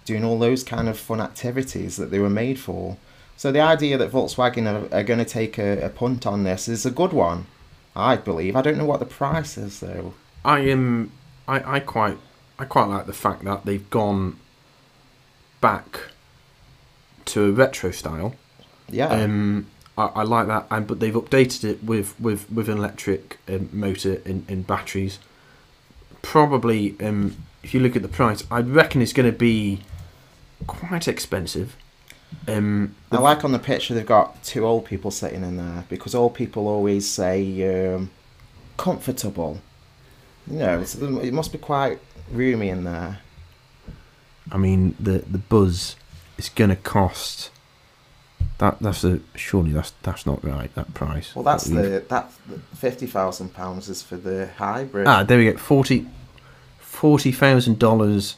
doing 0.05 0.25
all 0.25 0.39
those 0.39 0.65
kind 0.65 0.89
of 0.89 0.99
fun 0.99 1.21
activities 1.21 1.97
that 1.97 2.11
they 2.11 2.19
were 2.19 2.31
made 2.45 2.59
for. 2.59 2.97
So 3.41 3.51
the 3.51 3.61
idea 3.61 3.97
that 3.97 4.13
Volkswagen 4.13 4.67
are, 4.71 4.95
are 4.95 5.03
going 5.03 5.19
to 5.19 5.25
take 5.25 5.57
a, 5.57 5.87
a 5.87 5.89
punt 5.89 6.27
on 6.27 6.45
this 6.45 6.69
is 6.69 6.85
a 6.85 6.91
good 6.91 7.15
one, 7.15 7.47
I 7.97 8.17
believe. 8.17 8.55
I 8.55 8.61
don't 8.61 8.77
know 8.77 8.85
what 8.85 9.01
the 9.01 9.07
price 9.07 9.57
is 9.57 9.81
though. 9.81 10.13
I 10.45 10.59
am. 10.59 11.13
I, 11.49 11.77
I 11.77 11.81
quite. 11.81 12.19
I 12.59 12.67
quite 12.67 12.89
like 12.89 13.07
the 13.07 13.15
fact 13.15 13.45
that 13.45 13.65
they've 13.65 13.89
gone 13.89 14.37
back 15.63 16.01
to 17.25 17.45
a 17.45 17.51
retro 17.51 17.93
style. 17.93 18.35
Yeah. 18.91 19.09
Um, 19.09 19.69
I, 19.97 20.09
I 20.17 20.23
like 20.23 20.47
that, 20.49 20.67
and 20.71 20.87
but 20.87 21.01
they've 21.01 21.15
updated 21.15 21.65
it 21.65 21.83
with 21.83 22.21
with 22.21 22.53
with 22.53 22.69
an 22.69 22.77
electric 22.77 23.39
um, 23.49 23.71
motor 23.73 24.21
and, 24.27 24.45
and 24.51 24.67
batteries. 24.67 25.19
Probably, 26.21 26.95
um, 27.01 27.39
if 27.63 27.73
you 27.73 27.81
look 27.81 27.97
at 27.97 28.03
the 28.03 28.09
price, 28.09 28.45
I 28.51 28.61
reckon 28.61 29.01
it's 29.01 29.15
going 29.15 29.33
to 29.33 29.39
be 29.39 29.81
quite 30.67 31.09
expensive. 31.09 31.75
Um, 32.49 32.95
I 33.13 33.19
like 33.19 33.45
on 33.45 33.53
the 33.53 33.59
picture 33.59 33.95
they've 33.95 34.07
got 34.07 34.43
two 34.43 34.65
old 34.65 34.85
people 34.85 35.11
sitting 35.11 35.43
in 35.43 35.57
there 35.57 35.85
because 35.89 36.15
old 36.15 36.35
people 36.35 36.69
always 36.69 37.09
say 37.09 37.95
um, 37.95 38.11
comfortable. 38.77 39.61
You 40.51 40.59
know, 40.59 40.81
it's, 40.81 40.95
it 40.95 41.33
must 41.33 41.53
be 41.53 41.59
quite 41.59 41.99
roomy 42.33 42.69
in 42.69 42.85
there. 42.85 43.19
I 44.51 44.57
mean, 44.57 44.97
the 44.99 45.19
the 45.19 45.39
buzz 45.39 45.97
is 46.39 46.49
going 46.49 46.71
to 46.71 46.77
cost. 46.77 47.51
That 48.59 48.79
that's 48.81 49.05
a 49.05 49.21
surely 49.35 49.73
that's 49.73 49.93
that's 50.03 50.27
not 50.27 50.43
right. 50.45 50.75
That 50.75 50.93
price. 50.95 51.35
Well, 51.35 51.45
that's 51.45 51.65
the 51.65 52.05
that 52.09 52.33
fifty 52.75 53.07
thousand 53.07 53.55
pounds 53.55 53.89
is 53.89 54.03
for 54.03 54.17
the 54.17 54.49
hybrid. 54.59 55.07
Ah, 55.07 55.23
there 55.23 55.39
we 55.39 55.53
go. 55.53 55.59
Forty 55.59 56.07
forty 56.79 57.33
thousand 57.33 57.79
dollars, 57.79 58.37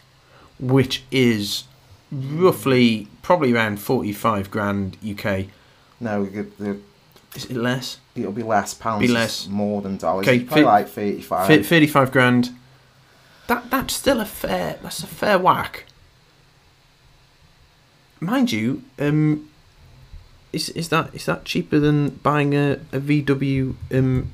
which 0.59 1.05
is 1.11 1.65
roughly 2.13 3.09
probably 3.23 3.53
around 3.53 3.81
forty 3.81 4.13
five 4.13 4.51
grand 4.51 4.97
UK. 5.07 5.47
No, 6.01 6.25
the, 6.25 6.43
the 6.59 6.79
Is 7.35 7.47
it 7.47 7.57
less? 7.57 7.99
It'll 8.15 8.33
be 8.33 8.43
less 8.43 8.75
pounds. 8.75 9.01
Be 9.01 9.09
less. 9.09 9.47
more 9.49 9.81
than 9.83 9.97
dollars. 9.97 10.29
Okay, 10.29 10.41
fi- 10.41 10.63
like 10.63 10.89
thirty-five. 10.89 11.47
Fi- 11.47 11.63
Thirty-five 11.63 12.13
grand. 12.13 12.51
That 13.49 13.71
that's 13.71 13.95
still 13.95 14.21
a 14.21 14.27
fair. 14.27 14.79
That's 14.83 15.03
a 15.03 15.07
fair 15.07 15.39
whack. 15.39 15.85
Mind 18.21 18.53
you, 18.53 18.83
um, 18.99 19.49
is 20.53 20.69
is 20.71 20.89
that 20.91 21.15
is 21.15 21.27
that 21.27 21.45
cheaper 21.45 21.79
than 21.81 22.11
buying 22.23 22.55
a, 22.55 22.73
a 22.93 23.01
VW 23.01 23.75
um 23.93 24.33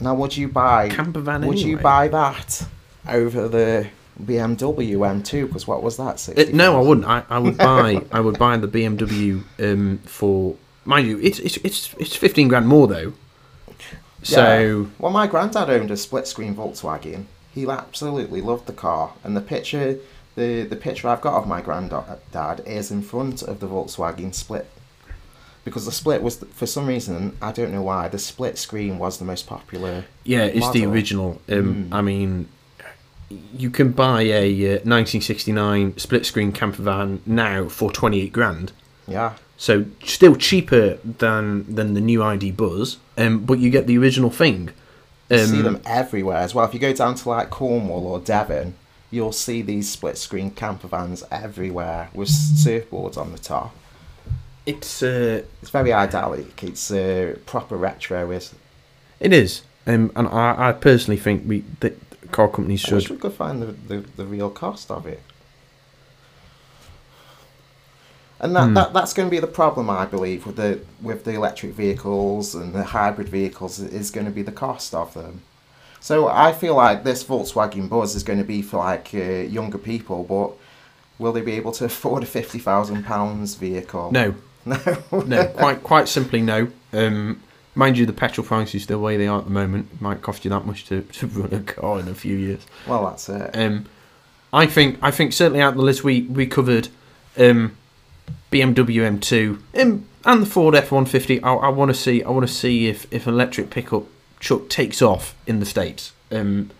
now, 0.00 0.14
would 0.14 0.36
you 0.36 0.48
buy? 0.48 0.88
camper 0.88 1.20
van? 1.20 1.46
would 1.46 1.60
you 1.60 1.76
buy 1.78 2.08
that 2.08 2.66
over 3.08 3.46
the 3.48 3.88
BMW 4.20 4.96
M2? 4.98 5.46
Because 5.46 5.66
what 5.66 5.82
was 5.82 5.96
that? 5.96 6.14
Uh, 6.14 6.16
60 6.16 6.52
no, 6.52 6.78
I 6.78 6.82
wouldn't. 6.86 7.06
I, 7.06 7.24
I 7.30 7.38
would 7.38 7.56
buy. 7.58 8.04
I 8.12 8.20
would 8.20 8.38
buy 8.38 8.56
the 8.56 8.68
BMW 8.68 9.42
um, 9.60 9.98
for. 10.04 10.56
Mind 10.84 11.06
you, 11.06 11.18
it's 11.20 11.38
it's 11.38 11.56
it's 11.58 11.94
it's 11.98 12.16
fifteen 12.16 12.48
grand 12.48 12.66
more 12.66 12.86
though. 12.88 13.12
So 14.22 14.88
Well, 14.98 15.12
my 15.12 15.26
granddad 15.26 15.68
owned 15.68 15.90
a 15.90 15.96
split-screen 15.96 16.54
Volkswagen. 16.54 17.24
He 17.52 17.68
absolutely 17.68 18.40
loved 18.40 18.66
the 18.66 18.72
car, 18.72 19.12
and 19.24 19.36
the 19.36 19.40
picture, 19.40 19.98
the 20.36 20.62
the 20.62 20.76
picture 20.76 21.08
I've 21.08 21.20
got 21.20 21.34
of 21.34 21.46
my 21.48 21.60
granddad 21.60 22.62
is 22.66 22.90
in 22.90 23.02
front 23.02 23.42
of 23.42 23.60
the 23.60 23.66
Volkswagen 23.66 24.32
Split. 24.34 24.68
Because 25.64 25.84
the 25.86 25.92
Split 25.92 26.22
was, 26.24 26.38
for 26.52 26.66
some 26.66 26.86
reason, 26.86 27.36
I 27.40 27.52
don't 27.52 27.70
know 27.70 27.82
why, 27.82 28.08
the 28.08 28.18
split 28.18 28.58
screen 28.58 28.98
was 28.98 29.18
the 29.18 29.24
most 29.24 29.46
popular. 29.46 30.04
yeah, 30.24 30.42
it's 30.42 30.68
the 30.70 30.84
original. 30.86 31.40
Um, 31.48 31.84
Mm. 31.88 31.92
I 31.92 32.00
mean, 32.00 32.48
you 33.56 33.70
can 33.70 33.92
buy 33.92 34.22
a 34.22 34.46
uh, 34.66 34.80
1969 34.84 35.98
split 35.98 36.26
screen 36.26 36.52
camper 36.52 36.82
van 36.82 37.22
now 37.26 37.68
for 37.68 37.90
28 37.90 38.32
grand. 38.32 38.72
Yeah, 39.08 39.34
So 39.56 39.86
still 40.04 40.36
cheaper 40.36 40.98
than 41.04 41.74
than 41.74 41.94
the 41.94 42.00
new 42.00 42.22
ID 42.22 42.52
Buzz, 42.52 42.98
um, 43.18 43.44
but 43.44 43.58
you 43.58 43.70
get 43.70 43.86
the 43.86 43.98
original 43.98 44.30
thing. 44.30 44.70
you 45.28 45.38
Um, 45.38 45.46
see 45.46 45.62
them 45.62 45.80
everywhere 45.84 46.38
as 46.38 46.54
well. 46.54 46.64
If 46.64 46.74
you 46.74 46.80
go 46.80 46.92
down 46.92 47.14
to 47.16 47.28
like 47.28 47.50
Cornwall 47.50 48.06
or 48.06 48.20
Devon, 48.20 48.74
you'll 49.10 49.32
see 49.32 49.60
these 49.62 49.90
split-screen 49.90 50.52
camper 50.52 50.88
vans 50.88 51.24
everywhere 51.30 52.10
with 52.14 52.28
surfboards 52.28 53.16
on 53.18 53.32
the 53.32 53.38
top. 53.38 53.74
It's 54.66 55.02
uh, 55.02 55.42
It's 55.60 55.70
very 55.70 55.92
idyllic. 55.92 56.62
It's 56.62 56.90
uh, 56.90 57.36
proper 57.46 57.76
retro. 57.76 58.30
Is 58.30 58.54
it 59.18 59.32
is, 59.32 59.62
um, 59.86 60.12
and 60.14 60.28
I, 60.28 60.68
I 60.68 60.72
personally 60.72 61.18
think 61.18 61.42
we 61.46 61.64
that 61.80 61.98
car 62.32 62.48
companies 62.48 62.84
I 62.90 62.94
wish 62.94 63.04
should. 63.04 63.10
we 63.12 63.18
could 63.18 63.32
find 63.34 63.62
the, 63.62 63.72
the, 63.90 63.98
the 64.16 64.26
real 64.26 64.50
cost 64.50 64.90
of 64.90 65.06
it. 65.06 65.22
And 68.40 68.56
that, 68.56 68.66
Hmm. 68.68 68.74
that 68.74 68.92
that's 68.92 69.12
going 69.12 69.28
to 69.28 69.30
be 69.30 69.38
the 69.38 69.46
problem, 69.46 69.88
I 69.88 70.04
believe, 70.04 70.46
with 70.46 70.56
the 70.56 70.80
with 71.00 71.24
the 71.24 71.32
electric 71.34 71.72
vehicles 71.74 72.54
and 72.54 72.74
the 72.74 72.82
hybrid 72.82 73.28
vehicles 73.28 73.78
is 73.78 74.10
going 74.10 74.26
to 74.26 74.32
be 74.32 74.42
the 74.42 74.50
cost 74.52 74.94
of 74.94 75.14
them. 75.14 75.42
So 76.00 76.26
I 76.28 76.52
feel 76.52 76.74
like 76.74 77.04
this 77.04 77.22
Volkswagen 77.22 77.88
Buzz 77.88 78.16
is 78.16 78.24
going 78.24 78.40
to 78.40 78.44
be 78.44 78.60
for 78.60 78.78
like 78.78 79.10
uh, 79.14 79.18
younger 79.58 79.78
people, 79.78 80.24
but 80.24 80.50
will 81.22 81.32
they 81.32 81.40
be 81.42 81.52
able 81.52 81.70
to 81.72 81.84
afford 81.90 82.24
a 82.24 82.26
fifty 82.26 82.58
thousand 82.58 83.04
pounds 83.04 83.54
vehicle? 83.54 84.10
No, 84.10 84.34
no, 84.66 84.78
no, 85.12 85.46
quite 85.46 85.84
quite 85.84 86.08
simply 86.08 86.40
no. 86.40 86.66
Um, 86.92 87.40
mind 87.74 87.98
you, 87.98 88.06
the 88.06 88.12
petrol 88.12 88.46
prices 88.46 88.86
the 88.86 88.98
way 88.98 89.16
they 89.16 89.26
are 89.26 89.38
at 89.38 89.44
the 89.44 89.50
moment 89.50 89.88
it 89.92 90.00
might 90.00 90.22
cost 90.22 90.44
you 90.44 90.50
that 90.50 90.66
much 90.66 90.84
to, 90.86 91.02
to 91.02 91.26
run 91.28 91.52
a 91.52 91.60
car 91.60 92.00
in 92.00 92.08
a 92.08 92.14
few 92.14 92.36
years. 92.36 92.60
well, 92.86 93.06
that's 93.06 93.28
it. 93.28 93.50
Um, 93.54 93.86
I 94.52 94.66
think 94.66 94.98
I 95.00 95.10
think 95.10 95.32
certainly 95.32 95.60
out 95.60 95.74
the 95.74 95.82
list 95.82 96.04
we 96.04 96.22
we 96.22 96.46
covered 96.46 96.88
um, 97.38 97.76
BMW 98.50 99.18
M2 99.18 99.80
um, 99.80 100.06
and 100.24 100.42
the 100.42 100.46
Ford 100.46 100.74
F150. 100.74 101.42
I, 101.42 101.54
I 101.54 101.68
want 101.68 101.88
to 101.90 101.94
see 101.94 102.22
I 102.22 102.30
want 102.30 102.46
to 102.46 102.52
see 102.52 102.88
if 102.88 103.10
if 103.12 103.26
electric 103.26 103.70
pickup 103.70 104.04
truck 104.40 104.68
takes 104.68 105.00
off 105.00 105.34
in 105.46 105.60
the 105.60 105.66
states. 105.66 106.12
Um, 106.30 106.70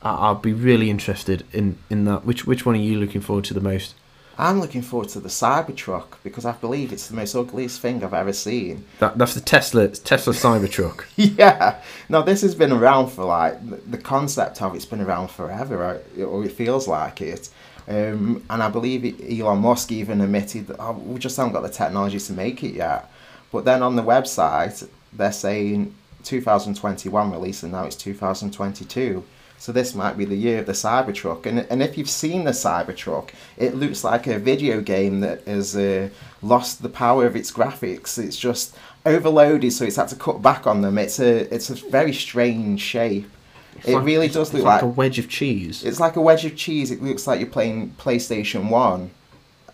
I, 0.00 0.10
I'll 0.14 0.34
be 0.36 0.52
really 0.52 0.90
interested 0.90 1.44
in 1.52 1.78
in 1.90 2.04
that. 2.04 2.24
Which 2.24 2.46
which 2.46 2.64
one 2.64 2.76
are 2.76 2.78
you 2.78 3.00
looking 3.00 3.20
forward 3.20 3.44
to 3.46 3.54
the 3.54 3.60
most? 3.60 3.94
I'm 4.40 4.60
looking 4.60 4.82
forward 4.82 5.08
to 5.10 5.20
the 5.20 5.28
Cybertruck 5.28 6.18
because 6.22 6.44
I 6.44 6.52
believe 6.52 6.92
it's 6.92 7.08
the 7.08 7.16
most 7.16 7.34
ugliest 7.34 7.80
thing 7.80 8.04
I've 8.04 8.14
ever 8.14 8.32
seen. 8.32 8.84
That 9.00 9.18
that's 9.18 9.34
the 9.34 9.40
Tesla 9.40 9.88
Tesla 9.88 10.32
Cybertruck. 10.32 11.04
yeah. 11.16 11.82
Now 12.08 12.22
this 12.22 12.42
has 12.42 12.54
been 12.54 12.72
around 12.72 13.08
for 13.08 13.24
like 13.24 13.58
the- 13.90 13.98
concept 13.98 14.62
of 14.62 14.74
it's 14.76 14.84
been 14.86 15.00
around 15.00 15.28
forever, 15.28 15.76
right? 15.76 16.22
or 16.22 16.44
it 16.44 16.52
feels 16.52 16.86
like 16.86 17.20
it. 17.20 17.50
Um, 17.88 18.44
and 18.50 18.62
I 18.62 18.68
believe 18.68 19.02
Elon 19.28 19.58
Musk 19.58 19.90
even 19.90 20.20
admitted 20.20 20.68
that 20.68 20.76
oh, 20.78 20.92
we 20.92 21.18
just 21.18 21.36
haven't 21.36 21.52
got 21.52 21.62
the 21.62 21.68
technology 21.70 22.20
to 22.20 22.32
make 22.32 22.62
it 22.62 22.74
yet. 22.74 23.10
But 23.50 23.64
then 23.64 23.82
on 23.82 23.96
the 23.96 24.02
website, 24.02 24.86
they're 25.12 25.32
saying 25.32 25.94
2021 26.24 27.32
release, 27.32 27.62
and 27.62 27.72
now 27.72 27.84
it's 27.84 27.96
2022. 27.96 29.24
So 29.60 29.72
this 29.72 29.92
might 29.94 30.16
be 30.16 30.24
the 30.24 30.36
year 30.36 30.60
of 30.60 30.66
the 30.66 30.72
Cybertruck. 30.72 31.44
And 31.44 31.66
and 31.70 31.82
if 31.82 31.98
you've 31.98 32.08
seen 32.08 32.44
the 32.44 32.52
Cybertruck, 32.52 33.30
it 33.56 33.74
looks 33.74 34.04
like 34.04 34.26
a 34.26 34.38
video 34.38 34.80
game 34.80 35.20
that 35.20 35.42
has 35.46 35.76
uh, 35.76 36.10
lost 36.42 36.80
the 36.82 36.88
power 36.88 37.26
of 37.26 37.34
its 37.34 37.50
graphics. 37.50 38.18
It's 38.18 38.36
just 38.36 38.76
overloaded, 39.04 39.72
so 39.72 39.84
it's 39.84 39.96
had 39.96 40.08
to 40.08 40.16
cut 40.16 40.42
back 40.42 40.66
on 40.66 40.82
them. 40.82 40.96
It's 40.96 41.18
a 41.18 41.52
it's 41.52 41.70
a 41.70 41.74
very 41.90 42.12
strange 42.12 42.80
shape. 42.80 43.28
It's 43.76 43.88
it 43.88 43.94
like- 43.94 44.04
really 44.04 44.28
does 44.28 44.54
look 44.54 44.62
like 44.62 44.82
like, 44.82 44.82
a 44.82 44.86
wedge 44.86 45.18
of 45.18 45.28
cheese. 45.28 45.84
it's 45.84 46.00
like 46.00 46.16
a 46.16 46.20
wedge 46.20 46.44
of 46.44 46.56
cheese. 46.56 46.90
It 46.90 47.02
looks 47.02 47.26
like 47.26 47.40
you're 47.40 47.48
playing 47.48 47.94
PlayStation 47.98 48.70
One. 48.70 49.10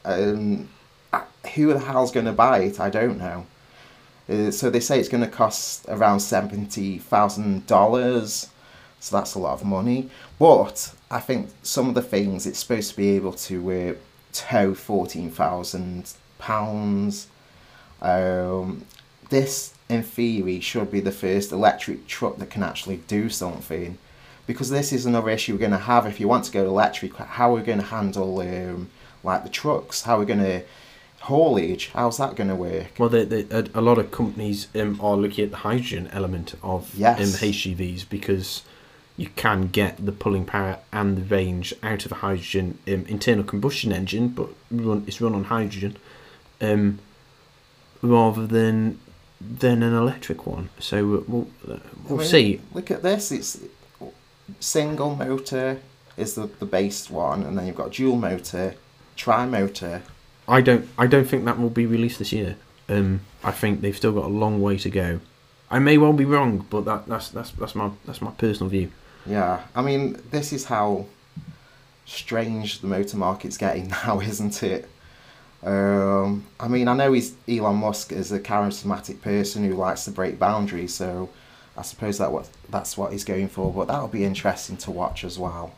Um, 0.06 0.68
uh, 1.12 1.22
who 1.54 1.72
the 1.72 1.78
hell's 1.78 2.10
going 2.12 2.26
to 2.26 2.32
buy 2.32 2.58
it? 2.60 2.80
I 2.80 2.90
don't 2.90 3.18
know. 3.18 3.46
Uh, 4.28 4.50
so 4.50 4.70
they 4.70 4.80
say 4.80 4.98
it's 4.98 5.08
going 5.08 5.22
to 5.22 5.30
cost 5.30 5.84
around 5.88 6.20
seventy 6.20 6.98
thousand 6.98 7.66
dollars. 7.66 8.48
So 9.04 9.16
that's 9.16 9.34
a 9.34 9.38
lot 9.38 9.60
of 9.60 9.66
money. 9.66 10.08
But 10.38 10.94
I 11.10 11.20
think 11.20 11.50
some 11.62 11.90
of 11.90 11.94
the 11.94 12.00
things 12.00 12.46
it's 12.46 12.58
supposed 12.58 12.90
to 12.92 12.96
be 12.96 13.10
able 13.16 13.32
to 13.34 13.70
uh, 13.70 13.94
tow 14.32 14.72
fourteen 14.72 15.30
thousand 15.30 16.14
pounds. 16.38 17.28
Um, 18.00 18.86
this, 19.28 19.74
in 19.90 20.02
theory, 20.02 20.60
should 20.60 20.90
be 20.90 21.00
the 21.00 21.12
first 21.12 21.52
electric 21.52 22.06
truck 22.06 22.38
that 22.38 22.48
can 22.48 22.62
actually 22.62 22.98
do 23.06 23.28
something. 23.28 23.98
Because 24.46 24.70
this 24.70 24.90
is 24.90 25.04
another 25.04 25.28
issue 25.30 25.52
we're 25.52 25.58
going 25.58 25.70
to 25.70 25.78
have 25.78 26.06
if 26.06 26.18
you 26.18 26.26
want 26.26 26.44
to 26.46 26.52
go 26.52 26.64
electric. 26.66 27.14
How 27.16 27.50
are 27.50 27.58
we 27.58 27.62
going 27.62 27.78
to 27.80 27.84
handle 27.84 28.40
um, 28.40 28.88
like 29.22 29.42
the 29.42 29.50
trucks? 29.50 30.02
How 30.02 30.16
are 30.16 30.20
we 30.20 30.26
going 30.26 30.40
to 30.40 30.62
haulage? 31.20 31.88
How's 31.90 32.16
that 32.18 32.36
going 32.36 32.48
to 32.48 32.54
work? 32.54 32.92
Well, 32.98 33.08
the, 33.10 33.24
the, 33.24 33.70
a, 33.74 33.80
a 33.80 33.82
lot 33.82 33.98
of 33.98 34.10
companies 34.10 34.68
um, 34.74 34.98
are 35.02 35.16
looking 35.16 35.44
at 35.44 35.50
the 35.50 35.58
hydrogen 35.58 36.08
element 36.12 36.54
of 36.62 36.94
Yes. 36.94 37.18
um, 37.20 37.48
HGVs 37.48 38.08
because 38.08 38.62
you 39.16 39.28
can 39.36 39.68
get 39.68 40.04
the 40.04 40.12
pulling 40.12 40.44
power 40.44 40.78
and 40.92 41.16
the 41.16 41.22
range 41.22 41.72
out 41.82 42.04
of 42.04 42.12
a 42.12 42.16
hydrogen 42.16 42.78
um, 42.88 43.04
internal 43.06 43.44
combustion 43.44 43.92
engine, 43.92 44.28
but 44.28 44.48
run, 44.70 45.04
it's 45.06 45.20
run 45.20 45.34
on 45.34 45.44
hydrogen, 45.44 45.96
um, 46.60 46.98
rather 48.02 48.46
than 48.46 48.98
than 49.40 49.82
an 49.82 49.94
electric 49.94 50.46
one. 50.46 50.68
So 50.78 50.98
uh, 50.98 51.22
we'll 51.28 51.48
uh, 51.68 51.78
we'll 52.08 52.18
I 52.18 52.22
mean, 52.22 52.28
see. 52.28 52.60
Look 52.72 52.90
at 52.90 53.02
this. 53.02 53.30
It's 53.30 53.60
single 54.60 55.14
motor 55.14 55.80
is 56.16 56.34
the, 56.34 56.46
the 56.46 56.66
base 56.66 57.08
one, 57.08 57.42
and 57.44 57.56
then 57.56 57.66
you've 57.66 57.76
got 57.76 57.92
dual 57.92 58.16
motor, 58.16 58.74
tri 59.16 59.46
motor. 59.46 60.02
I 60.48 60.60
don't 60.60 60.88
I 60.98 61.06
don't 61.06 61.26
think 61.26 61.44
that 61.44 61.58
will 61.58 61.70
be 61.70 61.86
released 61.86 62.18
this 62.18 62.32
year. 62.32 62.56
Um, 62.88 63.20
I 63.44 63.52
think 63.52 63.80
they've 63.80 63.96
still 63.96 64.12
got 64.12 64.24
a 64.24 64.28
long 64.28 64.60
way 64.60 64.76
to 64.78 64.90
go. 64.90 65.20
I 65.70 65.78
may 65.78 65.98
well 65.98 66.12
be 66.12 66.24
wrong, 66.24 66.66
but 66.68 66.84
that, 66.84 67.06
that's 67.06 67.28
that's 67.28 67.52
that's 67.52 67.74
my 67.76 67.90
that's 68.04 68.20
my 68.20 68.32
personal 68.32 68.68
view. 68.70 68.90
Yeah, 69.26 69.62
I 69.74 69.82
mean, 69.82 70.20
this 70.30 70.52
is 70.52 70.64
how 70.66 71.06
strange 72.06 72.80
the 72.80 72.86
motor 72.86 73.16
market's 73.16 73.56
getting 73.56 73.88
now, 74.06 74.20
isn't 74.20 74.62
it? 74.62 74.88
Um, 75.62 76.44
I 76.60 76.68
mean, 76.68 76.88
I 76.88 76.94
know 76.94 77.12
he's 77.12 77.34
Elon 77.48 77.76
Musk 77.76 78.12
is 78.12 78.30
a 78.32 78.38
charismatic 78.38 79.22
person 79.22 79.64
who 79.64 79.74
likes 79.74 80.04
to 80.04 80.10
break 80.10 80.38
boundaries, 80.38 80.94
so 80.94 81.30
I 81.76 81.82
suppose 81.82 82.18
that 82.18 82.30
what 82.30 82.50
that's 82.68 82.98
what 82.98 83.12
he's 83.12 83.24
going 83.24 83.48
for. 83.48 83.72
But 83.72 83.86
that'll 83.88 84.08
be 84.08 84.24
interesting 84.24 84.76
to 84.78 84.90
watch 84.90 85.24
as 85.24 85.38
well. 85.38 85.74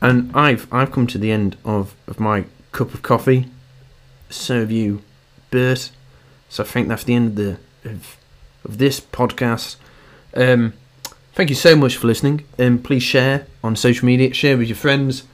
And 0.00 0.36
I've 0.36 0.66
I've 0.72 0.90
come 0.90 1.06
to 1.08 1.18
the 1.18 1.30
end 1.30 1.56
of, 1.64 1.94
of 2.08 2.18
my 2.18 2.44
cup 2.72 2.92
of 2.92 3.02
coffee. 3.02 3.48
So 4.30 4.60
have 4.60 4.72
you, 4.72 5.02
Bert. 5.50 5.92
So 6.48 6.64
I 6.64 6.66
think 6.66 6.88
that's 6.88 7.04
the 7.04 7.14
end 7.14 7.28
of 7.28 7.34
the 7.36 7.58
of, 7.88 8.16
of 8.64 8.78
this 8.78 9.00
podcast. 9.00 9.76
Um, 10.34 10.72
thank 11.34 11.50
you 11.50 11.56
so 11.56 11.76
much 11.76 11.96
for 11.96 12.06
listening. 12.06 12.44
Um, 12.58 12.78
please 12.78 13.02
share 13.02 13.46
on 13.62 13.76
social 13.76 14.06
media. 14.06 14.32
Share 14.32 14.56
with 14.56 14.68
your 14.68 14.76
friends. 14.76 15.24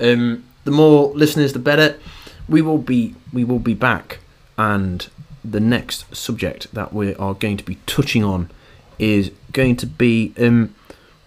Um, 0.00 0.44
the 0.64 0.70
more 0.70 1.12
listeners, 1.14 1.52
the 1.52 1.58
better. 1.58 1.98
We 2.48 2.62
will 2.62 2.78
be 2.78 3.14
we 3.32 3.44
will 3.44 3.58
be 3.58 3.74
back, 3.74 4.18
and 4.56 5.06
the 5.44 5.60
next 5.60 6.14
subject 6.14 6.72
that 6.74 6.92
we 6.92 7.14
are 7.16 7.34
going 7.34 7.56
to 7.56 7.64
be 7.64 7.76
touching 7.86 8.24
on 8.24 8.50
is 8.98 9.30
going 9.52 9.76
to 9.76 9.86
be 9.86 10.32
um, 10.38 10.74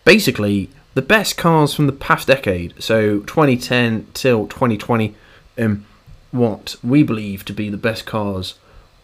basically 0.06 0.70
the 0.94 1.02
best 1.02 1.38
cars 1.38 1.74
from 1.74 1.88
the 1.88 1.94
past 1.94 2.28
decade, 2.28 2.74
so 2.82 3.20
2010 3.20 4.08
till 4.14 4.48
2020, 4.48 5.16
um, 5.58 5.86
what 6.32 6.76
we 6.84 7.04
believe 7.04 7.46
to 7.46 7.54
be 7.54 7.70
the 7.70 7.78
best 7.78 8.06
cars 8.06 8.56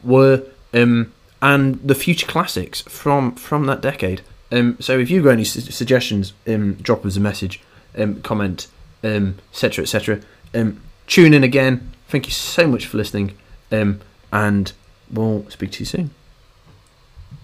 were, 0.04 0.44
um, 0.74 1.14
and 1.42 1.76
the 1.88 1.96
future 1.96 2.28
classics 2.28 2.82
from 2.82 3.36
from 3.36 3.66
that 3.68 3.82
decade. 3.82 4.22
Um, 4.56 4.78
so 4.80 4.98
if 4.98 5.10
you've 5.10 5.24
got 5.24 5.32
any 5.32 5.44
su- 5.44 5.60
suggestions, 5.60 6.34
um, 6.48 6.76
drop 6.76 7.06
us 7.06 7.18
a 7.18 7.20
message, 7.20 7.62
um, 7.98 8.22
comment, 8.22 8.68
um, 9.04 9.38
etc. 9.52 9.84
etc. 9.84 10.22
Um, 10.54 10.82
tune 11.08 11.34
in 11.34 11.44
again. 11.44 11.92
Thank 12.08 12.26
you 12.26 12.32
so 12.32 12.66
much 12.66 12.86
for 12.86 12.98
listening, 12.98 13.38
um, 13.72 14.00
and 14.32 14.72
we'll 15.12 15.46
speak 15.50 15.72
to 15.72 15.80
you 15.80 15.86
soon. 15.86 16.12